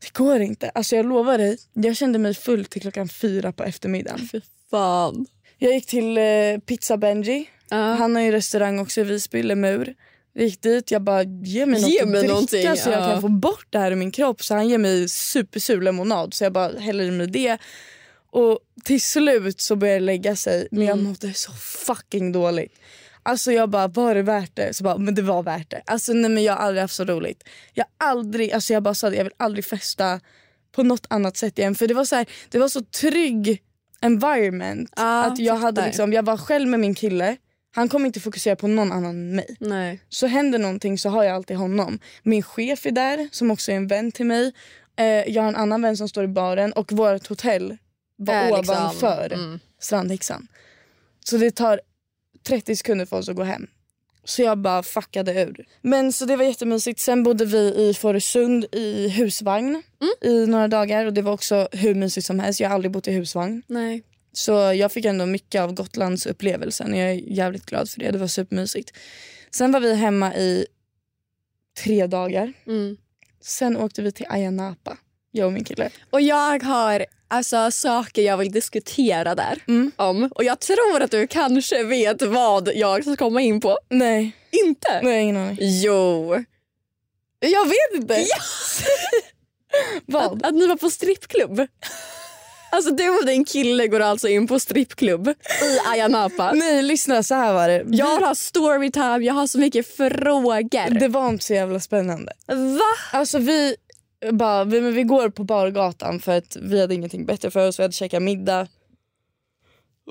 [0.06, 0.70] Det går inte.
[0.70, 1.58] Alltså jag lovar dig.
[1.74, 4.28] Jag kände mig full till klockan fyra på eftermiddagen.
[4.32, 4.41] Fy
[4.72, 5.26] fan.
[5.58, 6.24] Jag gick till eh,
[6.65, 7.50] Pizza Benji.
[7.70, 7.78] Ja.
[7.78, 9.96] Han har ju restaurang också i Visby, Lemur.
[10.34, 13.02] Jag gick dit, jag bara ge mig något Ge att mig dricka någonting, så jag
[13.02, 13.12] ja.
[13.12, 14.44] kan få bort det här ur min kropp.
[14.44, 17.58] Så han ger mig supersur lemonad så jag bara häller i mig det.
[18.32, 20.88] Och till slut så började det lägga sig men Mm.
[20.89, 21.52] jag mådde så
[21.86, 22.74] fucking dåligt.
[23.26, 24.74] Alltså jag bara, var det värt det?
[24.74, 25.82] Så bara, men det var värt det.
[25.86, 27.44] Alltså nej men jag har aldrig haft så roligt.
[27.74, 30.20] Jag aldrig, alltså jag bara sa det, jag vill aldrig festa
[30.72, 31.76] på något annat sätt igen.
[31.76, 33.62] För det var så här, det var så trygg
[34.02, 34.94] environment.
[34.96, 35.88] Ja, att jag, hade fattar.
[35.88, 37.38] liksom, jag var själv med min kille.
[37.76, 39.56] Han kommer inte fokusera på någon annan än mig.
[39.60, 40.00] Nej.
[40.10, 42.00] Så händer någonting så har jag alltid honom.
[42.24, 44.54] Min chef är där som också är en vän till mig.
[44.96, 47.78] Eh, jag har en annan vän som står i baren och vårt hotell
[48.18, 49.60] var liksom- ovanför mm.
[49.80, 50.48] Strandhäxan.
[51.20, 51.82] Så det tar
[52.47, 53.67] 30 sekunder för oss att gå hem.
[54.23, 55.65] Så jag bara fuckade ur.
[55.81, 56.99] Men så det var jättemysigt.
[56.99, 59.84] Sen bodde vi i Fårösund i husvagn
[60.21, 62.60] i några dagar och det var också hur mysigt som helst.
[62.60, 63.63] Jag har aldrig bott i husvagn.
[63.67, 64.03] Nej.
[64.34, 66.95] Så jag fick ändå mycket av Gotlands upplevelsen.
[66.95, 68.12] Jag är jävligt glad för det.
[68.12, 68.93] Det var supermysigt.
[69.51, 70.65] Sen var vi hemma i
[71.84, 72.53] tre dagar.
[72.67, 72.97] Mm.
[73.41, 74.97] Sen åkte vi till Ayia Napa,
[75.36, 75.89] jag och min kille.
[76.10, 79.63] Och jag har alltså, saker jag vill diskutera där.
[79.67, 79.91] Mm.
[79.95, 80.30] om.
[80.36, 83.78] Och jag tror att du kanske vet vad jag ska komma in på.
[83.89, 84.32] Nej,
[84.65, 85.00] Inte?
[85.04, 85.58] nej ingen aning.
[85.62, 86.36] Jo.
[87.39, 88.26] Jag vet inte.
[90.06, 90.24] Vad?
[90.24, 91.67] Att, att ni var på strippklubb.
[92.71, 95.28] Alltså du och din kille går alltså in på strippklubb
[95.63, 96.52] i Ayia Napa.
[96.52, 97.84] Nej lyssna så här var det.
[97.88, 101.00] Jag har storytime, jag har så mycket frågor.
[101.00, 102.34] det var inte så jävla spännande.
[102.48, 103.17] Va?
[103.17, 103.76] Alltså vi,
[104.32, 107.80] bara, vi, men vi går på bargatan för att vi hade ingenting bättre för oss.
[107.80, 108.67] Vi hade käkat middag.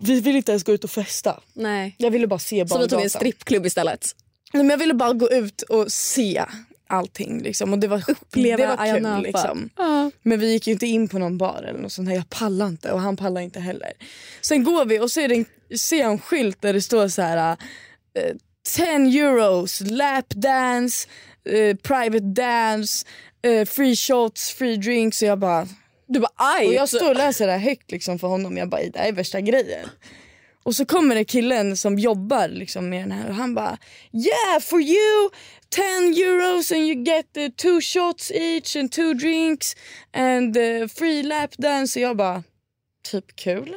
[0.02, 1.40] Vi ville inte ens gå ut och festa.
[1.52, 1.94] Nej.
[1.98, 2.88] Jag ville bara se Så vi bargatan.
[2.88, 4.06] tog en strippklubb istället.
[4.52, 6.44] Nej, men jag ville bara gå ut och se
[6.86, 7.42] allting.
[7.42, 7.72] Liksom.
[7.72, 9.22] Och det var, Uppleva det var kul.
[9.22, 9.70] Liksom.
[9.76, 10.10] Ja.
[10.22, 12.16] Men vi gick inte in på någon bar eller något sånt här.
[12.16, 13.92] Jag pallar inte och han pallar inte heller.
[14.40, 15.44] Sen går vi och det en,
[15.78, 17.56] ser en skylt där det står så här
[18.18, 18.36] eh,
[18.76, 21.08] 10 euros, lap dance,
[21.44, 23.06] eh, private dance,
[23.44, 25.22] eh, free shots, free drinks.
[25.22, 25.68] Och jag bara...
[26.06, 26.66] Du bara aj.
[26.66, 28.56] Och jag står och läser det här högt liksom för honom.
[28.56, 29.88] Jag bara, det här är värsta grejen.
[30.62, 33.78] Och så kommer det killen som jobbar liksom med den här och han bara
[34.12, 35.30] Yeah for you
[35.68, 35.82] 10
[36.24, 39.76] euros and you get uh, two shots each and two drinks
[40.12, 41.98] and uh, free lap dance.
[41.98, 42.42] Och jag bara
[43.10, 43.74] typ kul.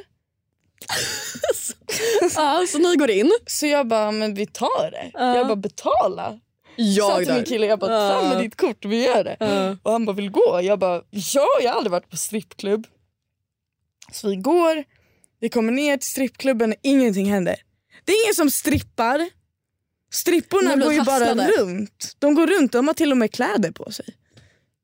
[2.36, 3.32] ja, så ni går in.
[3.48, 5.12] Så jag bara men vi tar det.
[5.14, 5.36] Ja.
[5.38, 6.40] Jag bara betala.
[6.78, 9.38] Sa Jag till min kille jag bara fram med ditt kort vi gör det.
[9.84, 10.60] Och han bara vill gå.
[10.64, 12.88] Jag bara ja jag har aldrig varit på strippklubb.
[14.12, 14.84] Så vi går,
[15.40, 17.56] vi kommer ner till strippklubben och ingenting händer.
[18.06, 19.30] Det är ingen som strippar.
[20.14, 21.52] Stripporna går ju bara hasslade.
[21.58, 22.16] runt.
[22.20, 24.06] De går runt, de har till och med kläder på sig.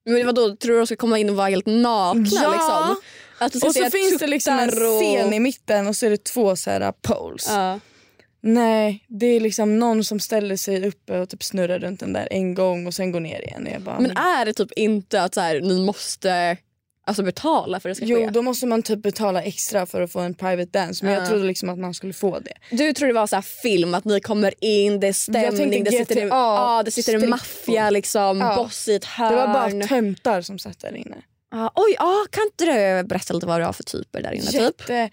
[0.05, 2.29] Men vadå, tror du de ska komma in och vara helt nakna?
[2.31, 2.51] Ja.
[2.51, 2.95] Liksom?
[3.37, 5.01] Att du ska Och så se finns det liksom en tuttar och...
[5.01, 7.47] scen i mitten och så är det två så här poles.
[7.49, 7.79] Ja.
[8.45, 12.27] Nej, det är liksom någon som ställer sig uppe och typ snurrar runt den där
[12.31, 13.67] en gång och sen går ner igen.
[13.67, 16.57] Och jag bara, Men är det typ inte att så här, ni måste
[17.07, 18.31] alltså, betala för att det ska Jo, ske?
[18.31, 21.05] då måste man typ betala extra för att få en private dance.
[21.05, 21.27] Men jag Ja.
[21.27, 22.53] trodde liksom att man skulle få det.
[22.75, 25.91] Du tror det var så här film, att ni kommer in, det är stämning, det
[25.91, 28.55] sitter, en, GTA, ja, det sitter en maffia, liksom, Ja.
[28.55, 29.29] boss i ett hörn.
[29.31, 31.15] Det var bara töntar som satt där inne.
[31.51, 34.45] Ja, oj, ja, kan inte du berätta lite vad du har för typer där inne?
[34.45, 34.53] Typ?
[34.61, 35.09] Jätte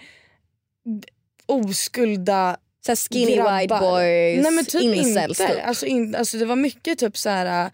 [0.84, 1.08] d-
[1.46, 3.60] oskulda Så skinny grabbar.
[3.60, 5.54] white boys, Nej men typ incels inte.
[5.54, 5.66] typ.
[5.66, 7.70] Alltså, in, alltså det var mycket typ så här äh,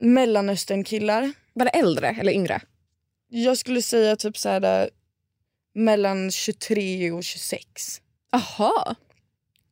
[0.00, 1.32] mellanösternkillar.
[1.52, 2.60] Var det äldre eller yngre?
[3.28, 4.88] Jag skulle säga typ så här äh,
[5.74, 8.00] mellan 23 och 26.
[8.32, 8.96] Jaha.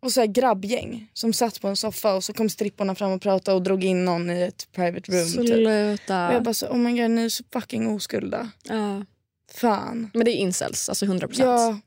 [0.00, 3.22] Och så här grabbgäng som satt på en soffa och så kom stripporna fram och
[3.22, 5.26] pratade och drog in någon i ett private room.
[5.46, 5.46] Typ.
[5.54, 6.28] Sluta.
[6.28, 8.50] Och jag bara så, oh my god ni är så fucking oskulda.
[8.68, 9.04] ja.
[9.54, 10.10] Fan.
[10.14, 11.48] Men det är incels, alltså 100 procent.
[11.48, 11.78] Ja.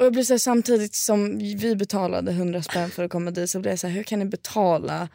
[0.00, 3.50] Och jag blir så här, samtidigt som vi betalade 100 spänn för att komma dit
[3.50, 5.08] så blev jag så här, hur kan ni betala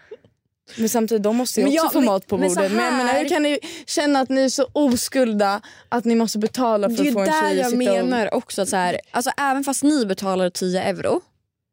[0.78, 2.72] Men samtidigt, de måste ju Men också jag- få men- mat på men bordet.
[2.72, 6.40] Men jag här- hur kan ni känna att ni är så oskulda att ni måste
[6.40, 8.08] betala för Det är att få en där tjej att jag sitta och...
[8.08, 8.62] menar också.
[8.62, 11.22] Att så här, alltså, även fast ni betalade 10 euro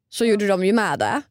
[0.09, 1.21] så gjorde de ju med det.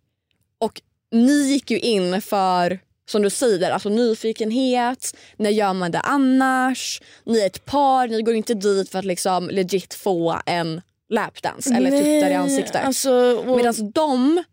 [0.58, 0.80] Och
[1.12, 5.16] ni gick ju in för, som du säger, alltså nyfikenhet.
[5.36, 7.02] När gör man det annars?
[7.26, 10.80] Ni är ett par, ni går inte dit för att liksom legit få en
[11.12, 12.84] lapdance eller tuttar i ansiktet.
[12.84, 13.12] Alltså,
[13.46, 14.44] och, Medan de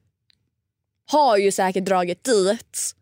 [1.05, 2.95] har ju säkert dragit dit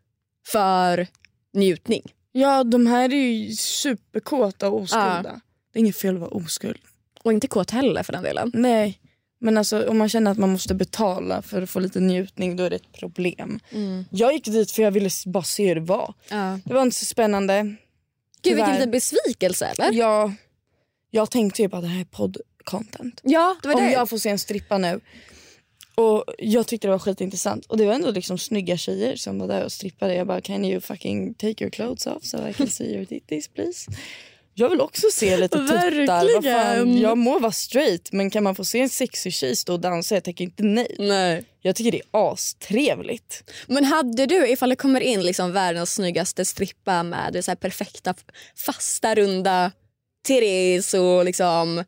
[0.46, 1.06] för
[1.52, 2.02] njutning.
[2.32, 5.40] Ja, de här är ju superkåta och oskulda.
[5.72, 6.78] Det är inget fel att vara oskuld.
[7.22, 8.50] Och inte kåt heller för den delen.
[8.54, 9.00] Nej,
[9.40, 12.64] men alltså, om man känner att man måste betala för att få lite njutning då
[12.64, 13.60] är det ett problem.
[14.10, 16.14] Jag gick dit för jag ville bara se hur det var.
[16.30, 16.58] Ja.
[16.64, 17.62] Det var inte så spännande.
[18.42, 19.92] Gud vilken liten besvikelse eller?
[19.92, 20.32] Jag,
[21.10, 22.04] jag tänkte ju bara det här är
[22.68, 23.20] podd-content.
[23.22, 23.92] Ja, det var Om det.
[23.92, 25.00] jag får se en strippa nu.
[25.94, 27.66] Och Jag tyckte det var skitintressant.
[27.66, 30.14] Och det var ändå liksom snygga tjejer som var där och strippade.
[30.14, 33.48] Jag bara can you fucking take your clothes off so I can see your titties
[33.48, 33.90] please.
[34.54, 37.00] Jag vill också se lite tuttar.
[37.02, 40.14] Jag må vara straight men kan man få se en sexig tjej stå och dansa?
[40.14, 40.96] Jag tänker inte nej.
[40.98, 41.44] Nej.
[41.60, 43.50] Jag tycker det är astrevligt.
[43.66, 48.14] Men hade du, ifall det kommer in liksom världens snyggaste strippa med så perfekta
[48.56, 49.72] fasta runda
[50.26, 51.84] titties och liksom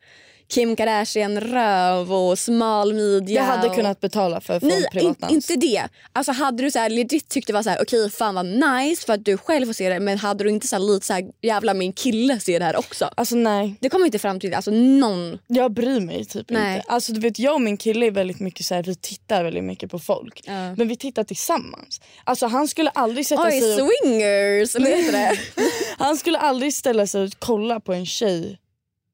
[0.51, 3.35] Kim Kardashian röv och smal midja.
[3.35, 3.75] Jag hade och...
[3.75, 5.33] kunnat betala för få Nej, privatdans.
[5.33, 5.83] inte det.
[6.13, 9.07] Alltså hade du så här legit tyckt det var så här okej fan vad nice
[9.07, 11.13] för att du själv får se det men hade du inte så här lite så
[11.13, 13.11] här jävla min kille ser det här också.
[13.17, 15.39] Alltså nej, Det kommer inte fram till alltså någon.
[15.47, 16.77] jag bryr mig typ Nej.
[16.77, 16.89] inte.
[16.89, 19.65] Alltså du vet jag och min kille är väldigt mycket så här, vi tittar väldigt
[19.65, 20.41] mycket på folk.
[20.45, 20.75] Ja.
[20.75, 22.01] Men vi tittar tillsammans.
[22.25, 25.39] Alltså han skulle aldrig sätta Oj sig och, swingers eller det?
[25.99, 28.60] Han skulle aldrig ställa sig och kolla på en tjej.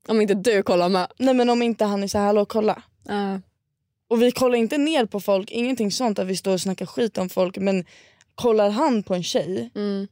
[0.08, 1.06] Om inte du kollar med.
[1.18, 2.82] Nej men om inte han är så här, hallå kolla.
[3.08, 3.40] Ja.
[4.08, 7.18] Och vi kollar inte ner på folk, ingenting sånt att vi står och snackar skit
[7.18, 7.56] om folk.
[7.58, 7.84] Men
[8.34, 10.08] kollar han på en tjej, Mm.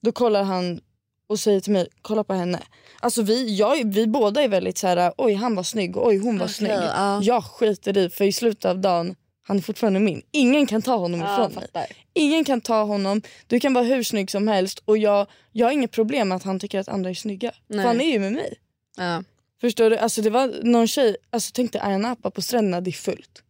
[0.00, 0.80] då kollar han
[1.28, 2.62] och säger till mig, kolla på henne.
[3.00, 6.18] Alltså vi, jag, vi båda är väldigt så här, oj han var snygg och oj
[6.18, 6.70] hon var Okej, snygg.
[6.70, 7.20] ja.
[7.22, 10.22] Jag skiter i för i slutet av dagen, han är fortfarande min.
[10.30, 11.86] Ingen kan ta honom Ja, ifrån mig.
[12.14, 15.72] Ingen kan ta honom, du kan vara hur snygg som helst och jag, jag har
[15.72, 17.52] inget problem med att han tycker att andra är snygga.
[17.66, 17.78] Nej.
[17.80, 18.54] För han är ju med mig.
[18.96, 19.22] Ja.
[19.60, 19.96] Förstår du?
[19.96, 23.42] Alltså det var någon tjej, alltså tänk dig Ayia Napa på stränderna, det är fullt.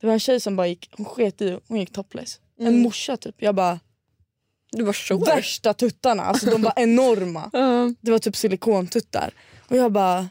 [0.00, 2.40] Det var en tjej som bara gick, hon sket i, hon gick topless.
[2.58, 2.80] En Mm.
[2.80, 3.34] morsa typ.
[3.38, 3.80] Jag bara,
[4.72, 5.24] Du var sure.
[5.24, 7.50] värsta tuttarna, alltså de var enorma.
[7.52, 7.92] Ja.
[8.00, 9.34] Det var typ silikontuttar.
[9.68, 10.28] Och jag bara,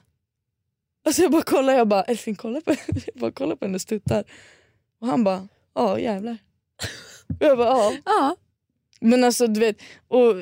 [1.06, 4.24] alltså jag bara kollade, jag bara Elfin kolla på, jag bara, kolla på hennes tuttar.
[5.00, 6.38] Och han bara, ja jävlar.
[7.40, 7.94] Och jag bara, ja.
[8.06, 8.36] Ja.
[9.02, 10.36] Men alltså du vet, och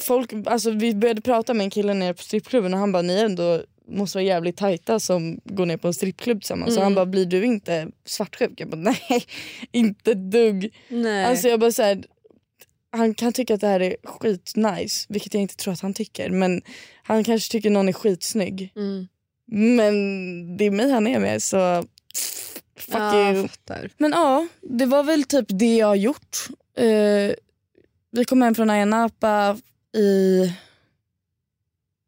[0.00, 3.20] folk, alltså, vi började prata med en kille nere på strippklubben och han bara ni
[3.20, 6.74] ändå måste vara jävligt tajta som går ner på en strippklubb tillsammans.
[6.74, 6.84] Så Mm.
[6.84, 8.52] han bara blir du inte svartsjuk?
[8.60, 9.24] Jag bara nej,
[9.72, 10.74] inte dugg.
[10.88, 11.24] Nej.
[11.24, 12.04] Alltså jag bara så här,
[12.92, 16.30] han kan tycka att det här är skitnice, vilket jag inte tror att han tycker.
[16.30, 16.62] Men
[17.02, 18.72] han kanske tycker någon är skitsnygg.
[18.76, 19.08] mm.
[19.46, 21.84] Men det är mig han är med så
[22.76, 23.48] fuck ja, you.
[23.48, 23.90] fattar.
[23.98, 26.36] Men ja, det var väl typ det jag har gjort.
[26.76, 27.34] Eh,
[28.10, 29.56] vi kom hem från Ayia Napa
[29.96, 30.38] i...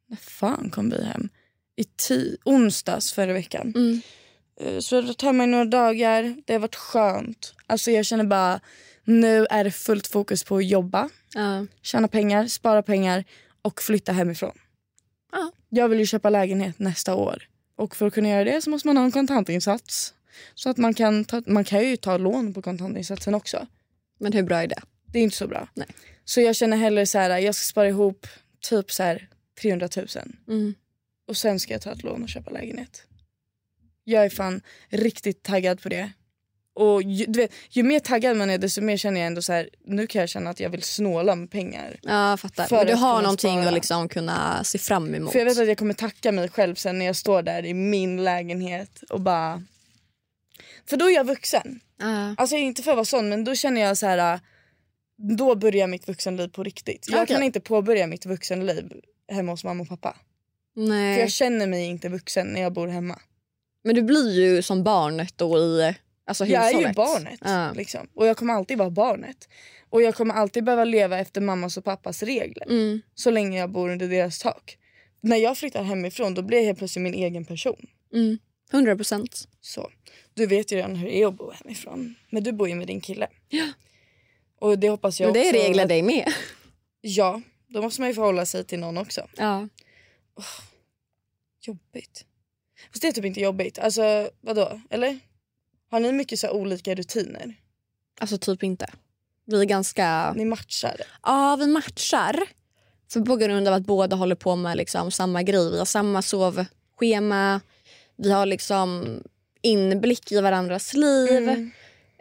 [0.09, 1.29] När fan kom vi hem?
[1.77, 3.73] I ti- onsdags förra veckan.
[3.77, 4.01] Mm.
[4.61, 6.37] Eh, så jag har hemma i några dagar.
[6.47, 7.55] Det har varit skönt.
[7.67, 8.61] Alltså jag känner bara,
[9.05, 11.67] nu är det fullt fokus på att jobba, Ja.
[11.83, 13.25] tjäna pengar, spara pengar
[13.63, 14.59] och flytta hemifrån.
[15.33, 15.53] Ja.
[15.69, 17.43] Jag vill ju köpa lägenhet nästa år.
[17.77, 20.15] Och för att kunna göra det så måste man ha en kontantinsats.
[20.55, 23.67] Så att man kan, ta, man kan ju ta lån på kontantinsatsen också.
[24.21, 24.81] Men hur bra är det?
[25.07, 25.69] Det är inte så bra.
[25.75, 25.87] Nej.
[26.25, 28.27] Så jag känner hellre så här, jag ska spara ihop
[28.61, 29.29] typ så här
[29.63, 30.07] 300 000.
[30.49, 30.75] Mm.
[31.29, 33.03] Och sen ska jag ta ett lån och köpa lägenhet.
[34.05, 36.13] Jag är fan riktigt taggad på det.
[36.75, 39.71] Och ju, vet, ju mer taggad man är desto mer känner jag ändå så här,
[39.85, 41.99] nu kan jag känna att jag vill snåla med pengar.
[42.03, 42.67] Ja, fattar.
[42.67, 43.69] För Men du har någonting spara.
[43.69, 45.33] att liksom kunna se fram emot.
[45.33, 47.75] För jag vet att jag kommer tacka mig själv sen när jag står där i
[47.75, 49.63] min lägenhet och bara...
[50.87, 51.81] För då är jag vuxen.
[51.99, 52.35] Ja.
[52.37, 54.41] Alltså inte för att vara sån men då känner jag så här.
[55.39, 57.07] Då börjar mitt vuxenliv på riktigt.
[57.11, 57.37] Jag Okej.
[57.37, 58.93] kan inte påbörja mitt vuxenliv
[59.33, 60.17] hemma hos mamma och pappa.
[60.77, 61.21] För Nej.
[61.21, 63.19] jag känner mig inte vuxen när jag bor hemma.
[63.85, 65.95] Men du blir ju som barnet då i
[66.27, 66.97] alltså, Jag är ju hushållet.
[66.97, 67.41] barnet.
[67.45, 67.73] Ja.
[67.73, 68.09] Liksom.
[68.15, 69.49] Och jag kommer alltid vara barnet.
[69.91, 72.67] Och jag kommer alltid behöva leva efter mammas och pappas regler.
[72.71, 73.03] Mm.
[73.15, 74.79] Så länge jag bor under deras tak.
[75.21, 77.87] När jag flyttar hemifrån då blir jag helt plötsligt min egen person.
[78.13, 78.39] Mm.
[78.73, 79.49] 100 procent.
[79.61, 79.91] Så
[80.35, 82.15] du vet ju redan hur det är att bo hemifrån.
[82.31, 83.27] Men du bor ju med din kille.
[84.61, 85.59] Och det hoppas jag Men det också.
[85.63, 86.33] regler dig med.
[87.01, 89.29] Ja, då måste man ju förhålla sig till någon också.
[89.37, 89.69] Ja.
[91.61, 92.25] Jobbigt.
[92.91, 93.79] Fast det är typ inte jobbigt.
[93.79, 94.81] Alltså vadå?
[94.91, 95.19] Eller?
[95.91, 97.55] Har ni mycket så olika rutiner?
[98.21, 98.87] Alltså typ inte.
[99.45, 100.33] Vi är ganska...
[100.33, 101.01] Ni matchar.
[101.23, 102.43] Ja, vi matchar.
[103.13, 105.71] För på grund av att båda håller på med liksom samma grej.
[105.71, 107.61] Vi har samma sovschema.
[108.17, 109.21] Vi har liksom
[109.63, 111.49] inblick i varandras liv.
[111.49, 111.71] Mm.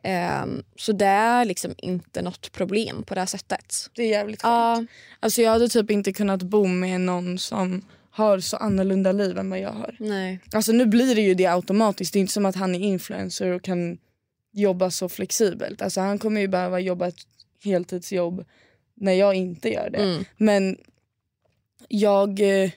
[0.04, 3.90] Ehm, så det är liksom inte något problem på det här sättet.
[3.94, 4.90] Det är jävligt skönt.
[4.90, 9.38] Ja, Alltså jag hade typ inte kunnat bo med någon som har så annorlunda liv
[9.38, 9.96] än vad jag har.
[10.00, 10.40] nej.
[10.52, 12.14] Alltså nu blir det ju det automatiskt.
[12.14, 13.98] Det är inte som att han är influencer och kan
[14.54, 15.82] jobba så flexibelt.
[15.82, 17.20] Alltså han kommer ju behöva jobba ett
[17.64, 18.46] heltidsjobb
[18.94, 19.98] när jag inte gör det.
[19.98, 20.24] Mm.
[20.38, 20.78] Men
[21.88, 22.72] jag eh,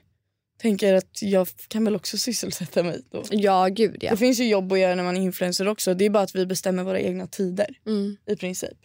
[0.61, 3.23] tänker att jag kan väl också sysselsätta mig då.
[3.31, 4.11] Ja, gud ja.
[4.11, 5.95] Det finns ju jobb att göra när man är influencer också.
[5.95, 8.17] Det är bara att vi bestämmer våra egna tider Mm.
[8.27, 8.79] i princip.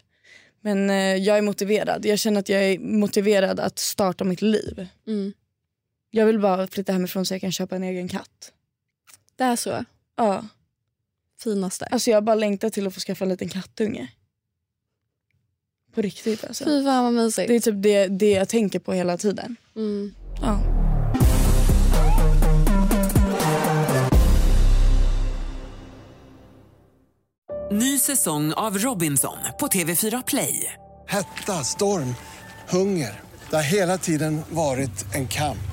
[0.62, 2.06] Men eh, jag är motiverad.
[2.06, 4.88] Jag känner att jag är motiverad att starta mitt liv.
[5.08, 5.34] Mm.
[6.16, 8.52] Jag vill bara flytta hemifrån så jag kan köpa en egen katt.
[9.36, 9.86] Det är så.
[10.16, 10.46] Ja.
[11.40, 11.86] Finaste.
[11.86, 14.08] Alltså jag bara längtar till att få skaffa en liten kattunge.
[15.94, 16.66] På riktigt alltså.
[16.66, 17.48] Fy fan vad mysigt.
[17.48, 19.56] Det är typ det, det jag tänker på hela tiden.
[19.76, 20.14] Mm.
[20.42, 20.60] Ja.
[27.72, 30.74] Ny säsong av Robinson på TV4 Play.
[31.08, 32.16] Hetta, storm,
[32.70, 33.22] hunger.
[33.50, 35.73] Det har hela tiden varit en kamp.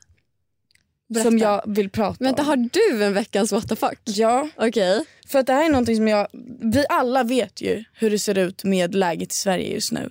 [1.13, 1.29] Berätta.
[1.29, 2.47] som jag vill prata Vänta, om.
[2.47, 3.99] har du en veckans what the fuck?
[4.05, 5.05] Ja, Okej.
[5.27, 6.27] för att det här är någonting som jag...
[6.61, 10.09] Vi alla vet ju hur det ser ut med läget i Sverige just nu.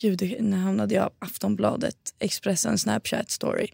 [0.00, 1.10] Gud, när hamnade jag?
[1.18, 3.66] Aftonbladet, Expressen, Snapchat story.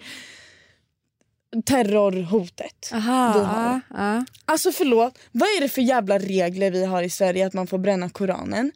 [1.66, 2.90] Terrorhotet.
[2.92, 3.32] Aha.
[3.38, 3.80] Vi har.
[4.04, 4.24] Ja.
[4.44, 7.78] Alltså förlåt, vad är det för jävla regler vi har i Sverige att man får
[7.78, 8.72] bränna koranen?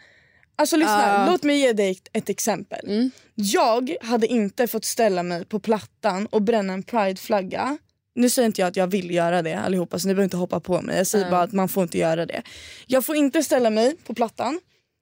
[0.57, 1.27] Alltså lyssna, Ja.
[1.33, 2.81] låt mig ge dig ett, ett exempel.
[2.89, 3.11] Mm.
[3.35, 7.79] Jag hade inte fått ställa mig på plattan och bränna en prideflagga.
[8.15, 10.61] Nu säger inte jag att jag vill göra det allihopa så ni behöver inte hoppa
[10.61, 10.97] på mig.
[10.97, 11.31] Jag säger Mm.
[11.33, 12.43] bara att man får inte göra det.
[12.87, 14.61] Jag får inte ställa mig på plattan,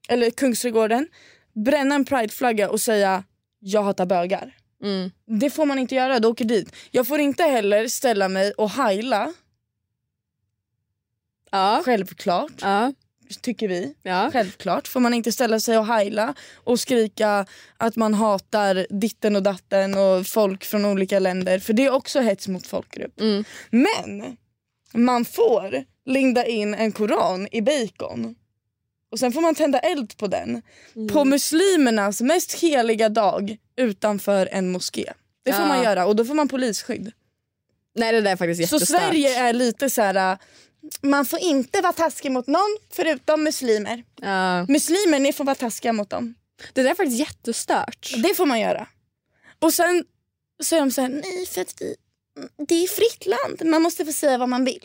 [0.09, 1.07] eller Kungsträdgården,
[1.65, 3.25] bränna en prideflagga och säga
[3.61, 4.57] jag hatar bögar.
[4.83, 5.11] Mm.
[5.41, 6.73] Det får man inte göra, du åker dit.
[6.91, 9.33] Jag får inte heller ställa mig och heila,
[11.51, 11.83] Ja.
[11.85, 12.93] självklart Ja.
[13.41, 13.95] Tycker vi.
[14.03, 14.31] Ja.
[14.33, 19.43] Självklart får man inte ställa sig och heila och skrika att man hatar ditten och
[19.43, 23.21] datten och folk från olika länder för det är också hets mot folkgrupp.
[23.21, 23.45] Mm.
[23.71, 24.37] Men
[24.95, 28.35] man får linda in en koran i bacon
[29.13, 30.63] och sen får man tända eld på den
[30.97, 31.09] Mm.
[31.09, 35.13] på muslimernas mest heliga dag utanför en moské.
[35.45, 35.69] Det får Ja.
[35.69, 37.13] man göra och då får man polisskydd.
[37.95, 38.81] Nej det där är faktiskt Så.
[38.81, 40.39] Sverige är lite så här.
[41.01, 44.05] Man får inte vara taskig mot någon förutom muslimer.
[44.21, 44.67] Ja.
[44.67, 46.35] Muslimer, ni får vara taskiga mot dem.
[46.73, 48.13] Det där är faktiskt jättestört.
[48.23, 48.89] Det får man göra.
[49.59, 50.05] Och sen
[50.63, 51.97] säger de så här, nej för att vi,
[52.69, 53.71] det är fritt land.
[53.71, 54.85] Man måste få säga vad man vill.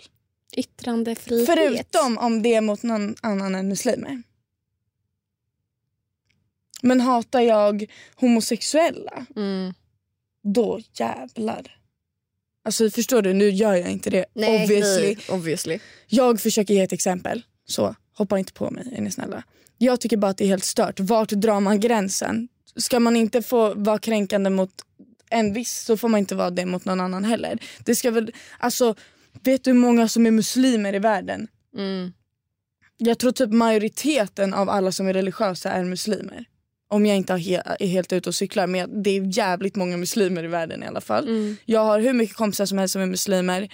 [0.58, 1.45] Yttrandefrihet.
[1.45, 4.23] Förutom om det är mot någon annan än muslimer.
[6.82, 9.73] Men hatar jag homosexuella, Mm.
[10.43, 11.77] då jävlar.
[12.65, 14.26] Alltså förstår du, nu gör jag inte det.
[14.34, 15.06] Nej, obviously.
[15.06, 15.80] nej, obviously.
[16.08, 17.43] Jag försöker ge ett exempel.
[17.65, 19.43] Så hoppa inte på mig är ni snälla.
[19.78, 20.99] Jag tycker bara att det är helt stört.
[20.99, 22.47] Vart drar man gränsen?
[22.76, 24.71] Ska man inte få vara kränkande mot
[25.30, 27.60] en viss så får man inte vara det mot någon annan heller.
[27.86, 28.95] Det ska väl, alltså,
[29.43, 31.47] vet du hur många som är muslimer i världen?
[31.78, 32.13] Mm.
[32.97, 36.45] Jag tror typ majoriteten av alla som är religiösa är muslimer.
[36.93, 38.67] Om jag inte är helt ute och cyklar.
[38.67, 41.27] Men det är jävligt många muslimer i världen i alla fall.
[41.27, 41.58] Mm.
[41.65, 43.73] Jag har hur mycket kompisar som helst som är muslimer.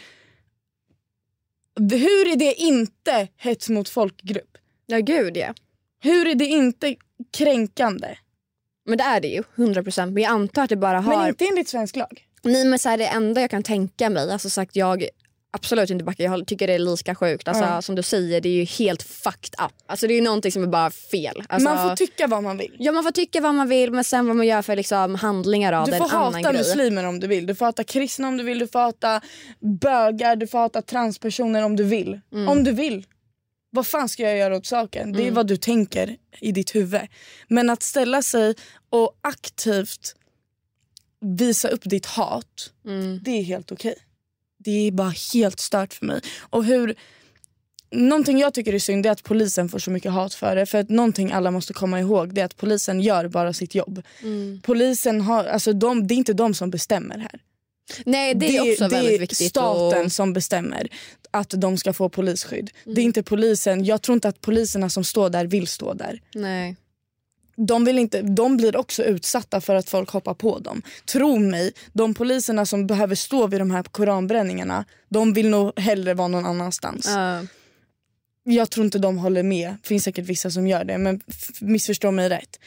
[1.79, 4.58] Hur är det inte hets mot folkgrupp?
[4.86, 5.53] Ja gud ja.
[5.99, 6.95] Hur är det inte
[7.38, 8.17] kränkande?
[8.86, 10.12] Men det är det ju, 100%.
[10.12, 11.17] Men jag antar att det bara har...
[11.17, 12.25] Men inte enligt svensk lag.
[12.43, 15.03] Nej men så här, det enda jag kan tänka mig, alltså sagt jag
[15.51, 17.47] absolut inte backar, jag tycker det är lika sjukt.
[17.47, 17.81] Alltså, Ja.
[17.81, 19.71] Som du säger, det är ju helt fucked up.
[19.85, 21.43] Alltså det är ju någonting som är bara fel.
[21.50, 22.75] Alltså, Man får tycka vad man vill.
[22.79, 25.73] Ja man får tycka vad man vill men sen vad man gör för liksom, handlingar
[25.73, 27.45] av Du får hata muslimer om du vill.
[27.45, 28.60] Du får hata kristna om du vill.
[28.60, 29.21] Du får hata
[29.81, 30.35] bögar.
[30.35, 32.19] Du får hata transpersoner om du vill.
[32.33, 32.47] Mm.
[32.50, 33.06] Om du vill.
[33.71, 35.12] vad fan ska jag göra åt saken?
[35.12, 35.33] Det är Mm.
[35.33, 37.02] vad du tänker i ditt huvud.
[37.47, 38.56] Men att ställa sig
[38.89, 40.15] och aktivt
[41.21, 43.19] visa upp ditt hat, Mm.
[43.23, 43.95] det är helt okej.
[44.69, 46.21] Det är bara helt stört för mig.
[46.39, 46.95] Och hur...
[47.91, 50.65] Någonting jag tycker är synd är att polisen får så mycket hat för det.
[50.65, 54.01] För att någonting alla måste komma ihåg det är att polisen gör bara sitt jobb.
[54.21, 54.61] Mm.
[54.63, 57.39] Polisen har, alltså de, det är inte de som bestämmer här.
[58.05, 59.49] Nej det är också det väldigt är viktigt.
[59.49, 60.87] staten och- som bestämmer
[61.31, 62.71] att de ska få polisskydd.
[62.83, 62.95] Mm.
[62.95, 63.85] Det är inte polisen.
[63.85, 66.21] Jag tror inte att poliserna som står där vill stå där.
[66.35, 66.75] Nej.
[67.67, 70.81] De, vill inte, de blir också utsatta för att folk hoppar på dem.
[71.05, 76.13] Tro mig, de poliserna som behöver stå vid de här koranbränningarna de vill nog hellre
[76.13, 77.05] vara någon annanstans.
[77.07, 77.41] Ja.
[78.43, 79.69] Jag tror inte de håller med.
[79.81, 81.21] Det finns säkert vissa som gör det men
[81.62, 82.60] missförstå mig rätt.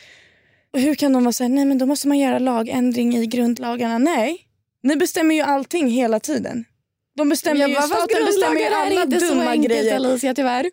[0.73, 3.99] Hur kan de vara såhär, nej men då måste man göra lagändring i grundlagarna.
[3.99, 4.39] Nej,
[4.83, 6.65] ni bestämmer ju allting hela tiden.
[7.17, 9.97] De bestämmer ju, staten bestämmer ju alla så dumma grejer.
[9.97, 10.71] Alicia tyvärr.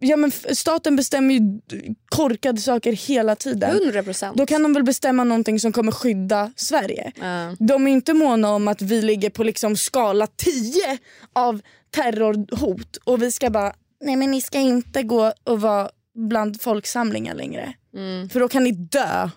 [0.00, 1.60] Ja, men staten bestämmer ju
[2.08, 3.82] korkade saker hela tiden.
[3.82, 4.36] 100 procent.
[4.36, 7.12] Då kan de väl bestämma någonting som kommer skydda Sverige.
[7.20, 7.56] Ja.
[7.58, 10.98] De är inte måna om att vi ligger på liksom skala 10
[11.32, 16.60] av terrorhot och vi ska bara, nej men ni ska inte gå och vara bland
[16.60, 17.72] folksamlingar längre.
[17.94, 18.28] Mm.
[18.28, 19.30] För då kan ni dö.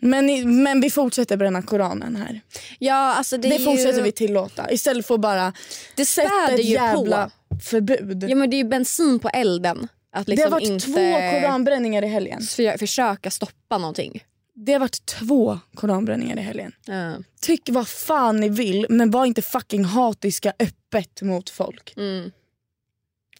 [0.00, 2.40] Men, men vi fortsätter bränna koranen här.
[2.78, 5.52] Ja, alltså det, Det, fortsätter ju, vi tillåta istället för att bara
[5.94, 7.45] det sätta ett ju jävla på.
[7.62, 8.24] Förbud.
[8.28, 9.88] Ja, men det är ju bensin på elden.
[10.10, 12.40] Att det liksom har varit inte två koranbränningar i helgen.
[12.40, 14.24] för, försöka stoppa någonting.
[14.54, 16.72] Det har varit två koranbränningar i helgen.
[16.86, 17.12] Ja.
[17.40, 21.94] Tyck vad fan ni vill men var inte fucking hatiska öppet mot folk.
[21.96, 22.30] Mm.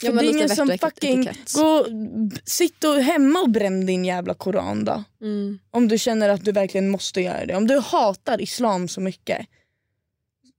[0.01, 1.21] För Ja, det är ingen som fucking...
[1.21, 1.53] etikett.
[1.53, 1.85] Gå,
[2.31, 5.05] b- sitt och hemma och bränn din jävla koran då.
[5.21, 5.59] Mm.
[5.71, 7.57] Om du känner att du verkligen måste göra det.
[7.57, 9.47] Om du hatar islam så mycket.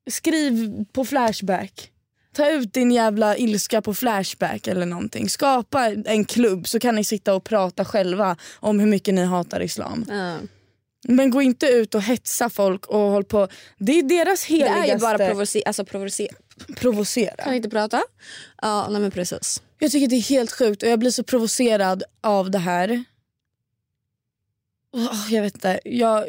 [0.10, 1.92] Skriv på flashback.
[2.38, 5.30] Ta ut din jävla ilska på flashback eller någonting.
[5.30, 9.62] Skapa en klubb så kan ni sitta och prata själva om hur mycket ni hatar
[9.62, 10.06] islam.
[10.10, 10.38] Ja.
[11.08, 13.48] Men gå inte ut och hetsa folk och håll på.
[13.78, 14.82] Det är deras Det heligaste...
[14.82, 16.28] är ju bara provoce- alltså provoce-
[16.76, 17.44] provocera.
[17.44, 18.02] Kan inte prata?
[18.62, 19.62] Ja, nej men precis.
[19.80, 23.04] Jag tycker det är helt sjukt och jag blir så provocerad av det här.
[24.96, 25.80] Åh, jag vet inte.
[25.84, 26.26] Jag,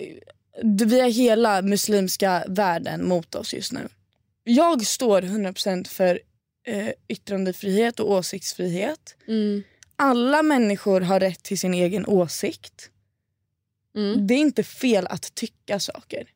[0.84, 3.88] vi har hela muslimska världen mot oss just nu.
[4.50, 6.20] Jag står 100% för
[6.66, 9.16] eh, yttrandefrihet och åsiktsfrihet.
[9.28, 9.62] Mm.
[9.96, 12.90] Alla människor har rätt till sin egen åsikt.
[13.96, 14.26] Mm.
[14.26, 16.28] Det är inte fel att tycka saker.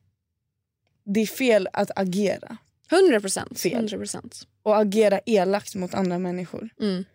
[1.03, 2.57] Det är fel att agera
[2.91, 3.59] 100 procent.
[3.59, 3.73] Fel.
[3.73, 4.47] 100 procent.
[4.63, 6.69] och agera elakt mot andra människor.
[6.79, 7.05] Mm.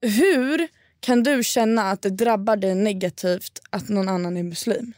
[0.00, 0.68] Hur
[1.00, 4.92] kan du känna att det drabbar dig negativt att någon annan är muslim?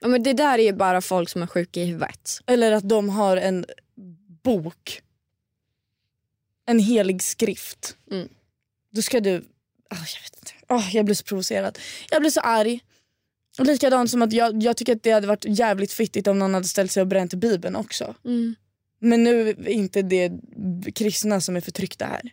[0.00, 2.40] Ja, men det där är bara folk som är sjuka i huvudet.
[2.46, 3.66] Eller att de har en
[4.42, 5.02] bok.
[6.66, 7.96] En helig skrift.
[8.10, 8.28] Mm.
[8.90, 9.36] Då ska du...
[9.90, 10.52] Ah, jag, vet inte.
[10.66, 11.78] Ah, jag blir så provocerad.
[12.10, 12.80] Jag blir så arg.
[13.58, 16.54] Och Likadant som att jag, jag tycker att det hade varit jävligt fittigt om någon
[16.54, 18.14] hade ställt sig och bränt bibeln också.
[18.24, 18.54] Mm.
[18.98, 20.32] Men nu är inte det
[20.94, 22.32] kristna som är förtryckta här.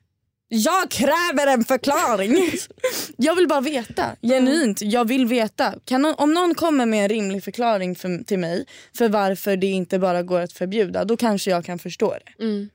[0.50, 2.52] Jag kräver en förklaring!
[3.18, 4.82] jag vill bara veta, genuint.
[4.82, 5.74] Jag vill veta.
[5.86, 8.66] Kan någon, om någon kommer med en rimlig förklaring för, till mig
[8.98, 12.44] för varför det inte bara går att förbjuda, då kanske jag kan förstå det.
[12.44, 12.70] Mm.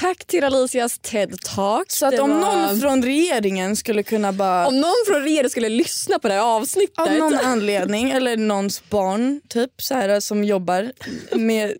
[0.00, 1.84] Tack till Alicias TED-talk.
[1.88, 4.66] Så att Det om var- någon från regeringen skulle kunna bara...
[4.66, 6.98] om någon från regeringen skulle lyssna på det här avsnittet.
[6.98, 10.92] av någon anledning, eller någons barn typ så här, som jobbar
[11.36, 11.72] med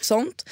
[0.00, 0.44] sånt.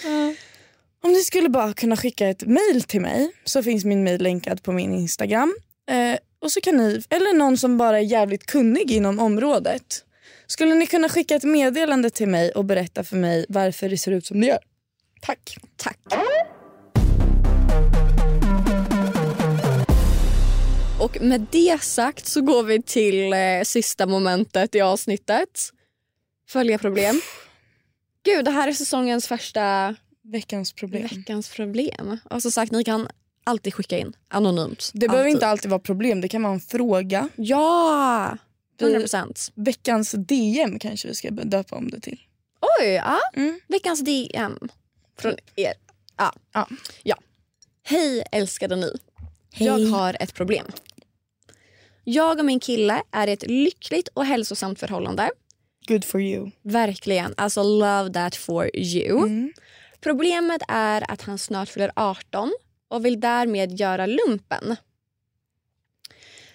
[1.05, 4.63] Om ni skulle bara kunna skicka ett mail till mig så finns min mail länkad
[4.63, 5.55] på min Instagram.
[5.91, 10.05] Eh, och så kan ni, eller någon som bara är jävligt kunnig inom området.
[10.47, 14.13] Skulle ni kunna skicka ett meddelande till mig och berätta för mig varför det ser
[14.13, 14.59] ut som det gör?
[15.21, 15.57] Tack.
[15.77, 15.99] Tack.
[21.01, 25.71] Och med det sagt så går vi till eh, sista momentet i avsnittet.
[26.49, 27.21] Följa problem.
[28.25, 31.03] Gud, det här är säsongens första Veckans problem.
[31.03, 32.19] veckans problem.
[32.31, 33.09] Och som sagt, ni kan
[33.45, 34.91] alltid skicka in anonymt.
[34.95, 35.37] Det behöver Alltid.
[35.37, 37.29] inte alltid vara problem, det kan vara en fråga.
[37.37, 38.37] Ja!
[38.81, 39.53] 100 procent.
[39.55, 42.21] Veckans DM kanske vi ska döpa om det till.
[42.81, 43.21] Oj, ja.
[43.35, 43.61] Mm.
[43.69, 44.59] Veckans DM
[45.19, 45.73] från er.
[46.17, 46.33] Ja.
[46.53, 46.69] Ja.
[47.03, 47.17] ja.
[47.83, 48.93] Hej älskade ni.
[49.53, 49.67] Hej.
[49.67, 50.67] Jag har ett problem.
[52.05, 55.31] Jag och min kille är i ett lyckligt och hälsosamt förhållande.
[55.89, 56.51] Good for you.
[56.63, 57.35] Verkligen.
[57.37, 59.19] Alltså love that for you.
[59.19, 59.53] Mm.
[60.05, 62.53] Problemet är att han snart fyller 18
[62.89, 64.77] och vill därmed göra lumpen.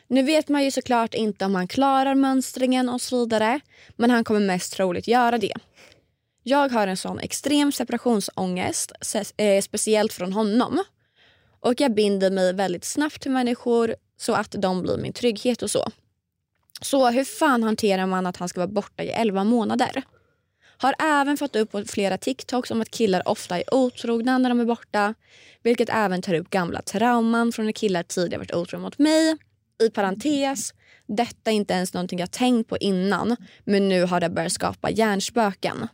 [0.08, 3.60] Nu vet man ju såklart inte om han klarar mönstringen och så vidare
[3.96, 5.54] men han kommer mest troligt göra det.
[6.44, 8.92] Jag har en sån extrem separationsångest,
[9.38, 10.84] eh, speciellt från honom.
[11.60, 15.72] Och jag binder mig väldigt snabbt till människor så att de blir min trygghet och
[15.72, 15.92] så.
[16.82, 20.04] Så hur fan hanterar man att han ska vara borta i 11 månader?
[20.82, 24.60] Har även fått upp på flera TikToks om att killar ofta är otrogna när de
[24.60, 25.14] är borta.
[25.64, 29.38] Vilket även tar upp gamla trauman från när killar tidigare varit otrogna mot mig.
[29.84, 30.74] I parentes,
[31.08, 34.90] detta är inte ens någonting jag tänkt på innan men nu har det börjat skapa
[34.90, 35.88] hjärnspöken.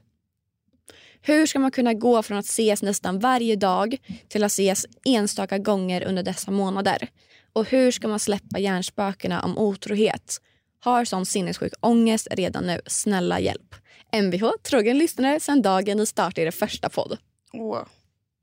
[1.21, 5.57] Hur ska man kunna gå från att ses nästan varje dag till att ses enstaka
[5.57, 7.09] gånger under dessa månader?
[7.53, 10.41] Och hur ska man släppa hjärnspökena om otrohet?
[10.79, 12.81] Har sån sinnessjuk ångest redan nu.
[12.85, 13.75] Snälla hjälp.
[14.13, 17.17] Mvh, trogen lyssnare sedan dagen ni startade er första podd.
[17.53, 17.79] Åh,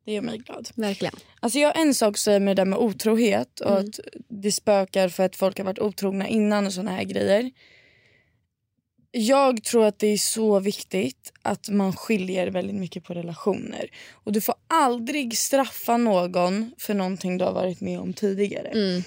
[0.05, 0.69] det gör mig glad.
[0.75, 1.15] Verkligen.
[1.41, 3.85] Alltså jag har en sak att säga med det där med otrohet och Mm.
[3.89, 3.99] att
[4.29, 7.51] det spökar för att folk har varit otrogna innan och såna här grejer.
[9.15, 13.91] Jag tror att det är så viktigt att man skiljer väldigt mycket på relationer.
[14.13, 18.69] Och Du får aldrig straffa någon för någonting du har varit med om tidigare.
[18.69, 19.03] Mm.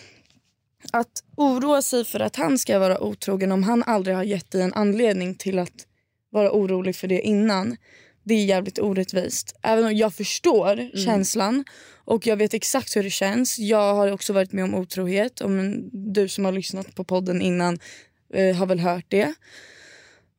[0.94, 4.62] Att oroa sig för att han ska vara otrogen om han aldrig har gett dig
[4.62, 5.88] en anledning till att
[6.36, 7.78] vara orolig för det innan.
[8.24, 9.56] Det är jävligt orättvist.
[9.62, 11.66] Även om jag förstår känslan
[12.06, 13.60] och jag vet exakt hur det känns.
[13.60, 15.42] Jag har också varit med om otrohet.
[15.42, 17.80] Om du som har lyssnat på podden innan
[18.34, 19.34] eh, har väl hört det.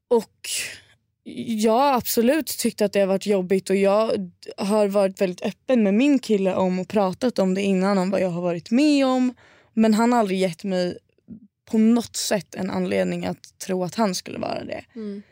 [0.09, 0.49] Och
[1.63, 5.83] jag har absolut tyckt att det har varit jobbigt och jag har varit väldigt öppen
[5.83, 9.07] med min kille om och pratat om det innan om vad jag har varit med
[9.07, 9.35] om.
[9.75, 10.99] Men han har aldrig gett mig
[11.71, 14.85] på något sätt en anledning att tro att han skulle vara det.
[14.95, 15.23] Mm.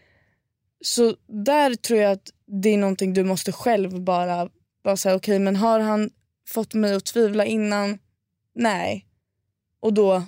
[0.84, 4.48] Så där tror jag att det är någonting du måste själv bara,
[4.84, 6.10] bara säga okej men har han
[6.48, 7.98] fått mig att tvivla innan?
[8.54, 9.06] Nej.
[9.80, 10.22] Och då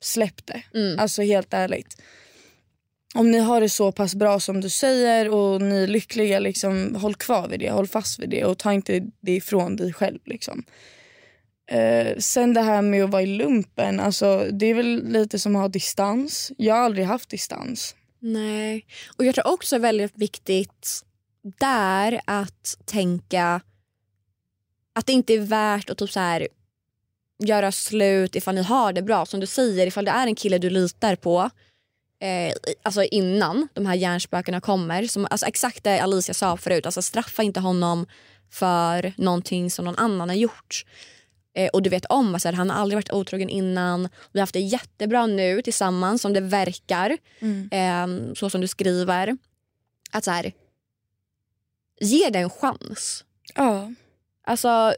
[0.00, 0.62] släpp det.
[0.74, 0.98] Mm.
[0.98, 2.02] Alltså helt ärligt.
[3.14, 6.94] Om ni har det så pass bra som du säger och ni är lyckliga, liksom,
[6.94, 7.70] håll kvar vid det.
[7.70, 10.18] Håll fast vid det och ta inte det ifrån dig själv.
[10.24, 10.64] Liksom.
[11.70, 15.56] Eh, sen det här med att vara i lumpen, alltså, det är väl lite som
[15.56, 16.52] att ha distans.
[16.58, 17.94] Jag har aldrig haft distans.
[18.26, 18.86] Nej.
[19.16, 21.04] Och jag tror också väldigt viktigt
[21.42, 23.60] där att tänka
[24.92, 26.48] att det inte är värt att typ så här
[27.38, 29.26] göra slut ifall ni har det bra.
[29.26, 31.50] Som du säger, ifall det är en kille du litar på
[32.20, 35.06] eh, alltså innan de här hjärnspökena kommer.
[35.06, 38.06] Som, alltså exakt det Alicia sa förut, alltså straffa inte honom
[38.50, 40.84] för någonting som någon annan har gjort.
[41.56, 44.08] Eh, och du vet om att så här, han har aldrig varit otrogen innan.
[44.32, 47.10] Vi har haft det jättebra nu tillsammans som det verkar.
[47.70, 49.36] Eh, så som du skriver.
[50.10, 50.52] Att så här,
[52.00, 53.24] ge det en chans.
[53.54, 53.92] Ja.
[54.46, 54.94] Alltså,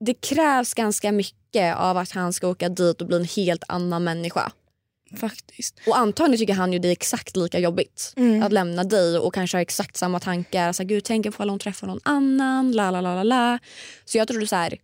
[0.00, 4.04] det krävs ganska mycket av att han ska åka dit och bli en helt annan
[4.04, 4.52] människa.
[5.20, 5.80] Faktiskt.
[5.86, 8.42] Och antagligen tycker han ju det är exakt lika jobbigt Mm.
[8.42, 10.66] att lämna dig och kanske ha exakt samma tankar.
[10.68, 12.72] Alltså, Gud, tänk ifall hon träffar någon annan.
[12.72, 13.58] La, la, la, la, la.
[14.04, 14.76] Så jag tror du så här,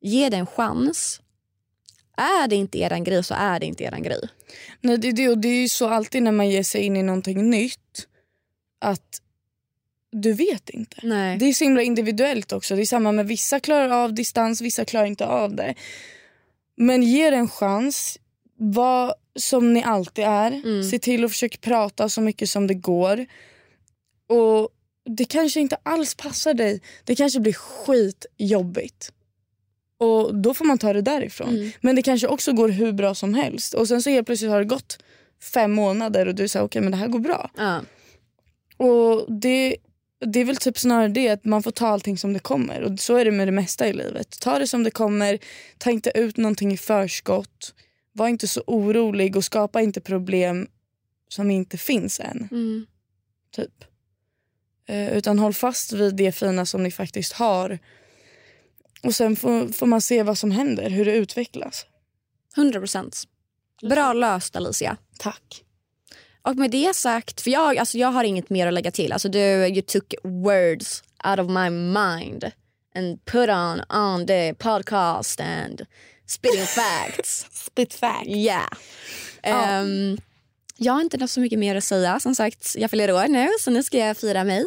[0.00, 1.20] ge det en chans.
[2.16, 4.28] Är det inte eran grej så är det inte eran grej.
[4.80, 7.02] Nej, det, det, och det är ju så alltid när man ger sig in i
[7.02, 8.06] någonting nytt
[8.78, 9.20] att
[10.12, 10.96] du vet inte.
[11.02, 11.38] Nej.
[11.38, 12.76] Det är så himla individuellt också.
[12.76, 15.74] Det är samma med vissa klarar av distans, vissa klarar inte av det.
[16.76, 18.18] Men ge det en chans.
[18.56, 20.52] Var som ni alltid är.
[20.52, 20.82] Mm.
[20.84, 23.26] Se till att försöka prata så mycket som det går.
[24.28, 24.68] Och
[25.10, 26.80] Det kanske inte alls passar dig.
[27.04, 29.12] Det kanske blir skitjobbigt.
[30.00, 31.48] Och Då får man ta det därifrån.
[31.48, 31.70] Mm.
[31.80, 33.74] Men det kanske också går hur bra som helst.
[33.74, 34.98] Och Sen så helt plötsligt har det gått
[35.42, 37.50] fem månader och du säger okej men det här går bra.
[37.56, 37.80] Ja.
[38.76, 39.76] Och det,
[40.26, 42.82] det är väl typ snarare det att man får ta allting som det kommer.
[42.82, 44.40] Och så är det med det mesta i livet.
[44.40, 45.38] Ta det som det kommer,
[45.78, 47.74] ta inte ut någonting i förskott.
[48.12, 50.68] Var inte så orolig och skapa inte problem
[51.28, 52.48] som inte finns än.
[52.50, 52.86] Mm.
[53.56, 53.84] Typ.
[54.88, 57.78] Eh, utan håll fast vid det fina som ni faktiskt har.
[59.02, 61.86] Och sen får, får man se vad som händer, hur det utvecklas.
[62.56, 63.24] 100 procent.
[63.82, 64.96] Bra löst Alicia.
[65.18, 65.64] Tack.
[66.42, 69.12] Och med det sagt, för jag, alltså jag har inget mer att lägga till.
[69.12, 72.50] Alltså du, you took words out of my mind
[72.94, 75.86] and put on on the podcast and
[76.26, 77.46] spitting facts.
[77.52, 78.26] Spit fact.
[78.26, 78.68] Yeah.
[79.42, 80.18] Ehm,
[80.82, 82.20] jag har inte så mycket mer att säga.
[82.20, 84.66] Som sagt, jag fyller år nu så nu ska jag fira mig.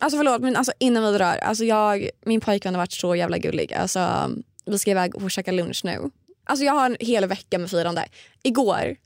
[0.00, 1.36] Alltså förlåt men alltså, innan vi drar.
[1.36, 3.74] Alltså, jag, min pojkvän har varit så jävla gullig.
[3.74, 4.30] Alltså,
[4.66, 6.10] vi ska iväg och käka lunch nu.
[6.44, 8.04] Alltså, jag har en hel vecka med firande.
[8.42, 8.96] Igår,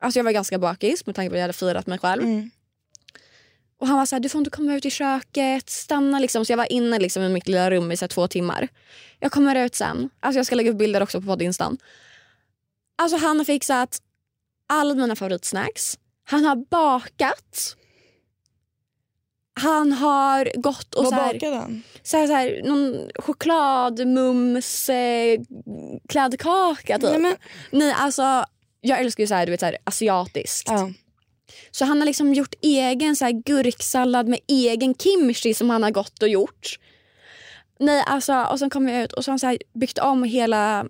[0.00, 2.22] alltså, jag var ganska bakis med tanke på att jag hade firat mig själv.
[2.22, 2.50] Mm.
[3.78, 6.44] Och han var så här, du får inte komma ut i köket, stanna liksom.
[6.44, 8.68] Så jag var inne liksom i mitt lilla rum i så två timmar.
[9.20, 10.10] Jag kommer ut sen.
[10.20, 11.78] Alltså jag ska lägga upp bilder också på poddinstan.
[12.96, 14.00] Alltså han har fixat
[14.66, 15.98] alla mina favoritsnacks.
[16.24, 17.76] Han har bakat.
[19.60, 21.82] Han har gått och Vad så här, bakade han?
[22.02, 25.40] så här, så här, någon chokladmums eh,
[26.08, 27.10] kladdkaka typ.
[27.10, 27.36] Nej, men-
[27.70, 28.44] Nej alltså
[28.80, 30.68] jag älskar ju så här, du vet, så här, asiatiskt.
[30.68, 30.90] Ja.
[31.70, 35.90] Så han har liksom gjort egen så här, gurksallad med egen kimchi som han har
[35.90, 36.78] gått och gjort.
[37.78, 40.22] Nej alltså och sen kom jag ut och så har han så här, byggt om
[40.24, 40.86] hela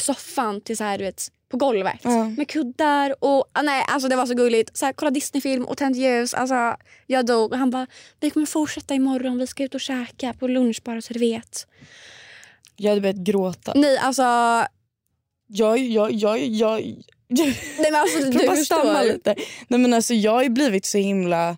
[0.00, 2.00] soffan till så här, du vet, på golvet.
[2.02, 2.28] Ja.
[2.28, 4.76] Med kuddar och ah, nej alltså det var så gulligt.
[4.76, 6.34] Så här, kolla Disneyfilm och tänt ljus.
[6.34, 6.76] Alltså
[7.06, 7.52] jag dog.
[7.52, 7.86] Och han bara
[8.20, 9.38] vi kommer fortsätta imorgon.
[9.38, 11.66] Vi ska ut och käka på lunch bara så du vet.
[12.76, 13.72] Jag hade börjat gråta.
[13.74, 14.22] Nej alltså.
[15.46, 16.80] Jag, jag, jag, jag,
[17.28, 19.04] Nej men alltså du förstår.
[19.04, 19.34] lite?
[19.68, 21.56] Nej men alltså jag har ju blivit så himla...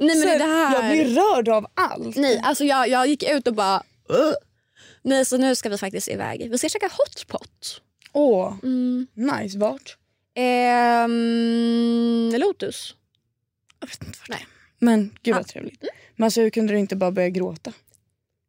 [0.00, 0.74] Nej men Så det här.
[0.74, 2.16] Jag blir rörd av allt.
[2.16, 3.82] Nej alltså jag, jag gick ut och bara.
[5.02, 6.50] Nej så nu ska vi faktiskt iväg.
[6.50, 7.80] Vi ska käka hotpot.
[8.12, 9.06] Åh, Mm.
[9.14, 9.58] nice.
[9.58, 9.96] Vart?
[11.12, 12.94] Ehm, Lotus.
[13.80, 14.46] Jag vet inte vart Nej.
[14.78, 15.48] Men gud vad Ja.
[15.52, 15.84] trevligt.
[16.16, 17.72] Men alltså hur kunde du inte bara börja gråta?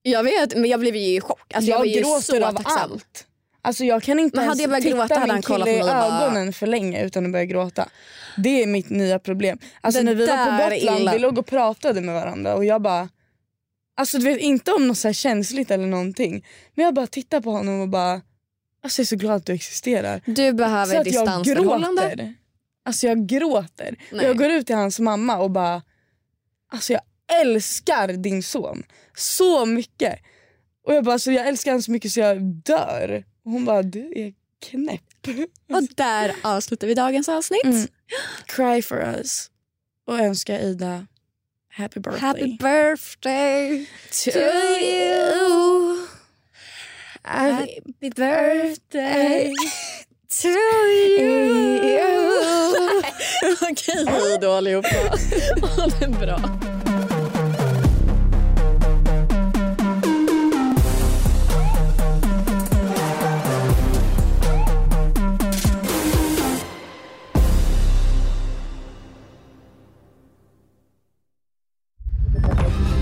[0.01, 1.53] Jag vet men jag blev ju i chock.
[1.53, 2.91] Alltså, jag, jag gråter av tacksam.
[2.91, 3.27] allt.
[3.61, 6.25] Alltså jag kan inte Men ens hade jag titta gråta min kille i och bara-
[6.25, 7.89] ögonen för länge utan att börja gråta.
[8.37, 9.57] Det är mitt nya problem.
[9.81, 11.11] Alltså när vi var på Gotland, illa.
[11.13, 13.09] vi låg och pratade med varandra och jag bara...
[13.97, 16.45] Alltså du vet inte om något så känsligt eller någonting.
[16.75, 18.21] Men jag bara tittar på honom och bara...
[18.83, 20.21] Alltså jag är så glad att du existerar.
[20.25, 22.01] Du Så behöver att jag distansförhållande.
[22.01, 22.33] gråter.
[22.85, 23.95] Alltså jag gråter.
[24.11, 25.81] Och jag går ut till hans mamma och bara...
[26.71, 27.01] Alltså jag
[27.41, 28.83] älskar din son
[29.15, 30.19] så mycket.
[30.85, 33.23] Och jag bara, alltså jag älskar honom så mycket så jag dör.
[33.45, 34.33] Och hon bara, du är
[34.69, 35.01] knäpp.
[35.73, 37.63] Och där avslutar vi dagens avsnitt.
[37.63, 37.87] Mm.
[38.45, 39.49] Cry for us.
[40.07, 41.07] Och önska Ida
[41.73, 42.19] happy birthday.
[42.19, 45.52] Happy birthday to you.
[47.25, 49.53] Happy birthday
[50.29, 51.93] to you.
[53.71, 54.87] Okej, hej då allihopa.
[55.61, 56.39] Ha det bra.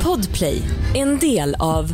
[0.04, 0.62] Podplay,
[0.96, 1.94] en del av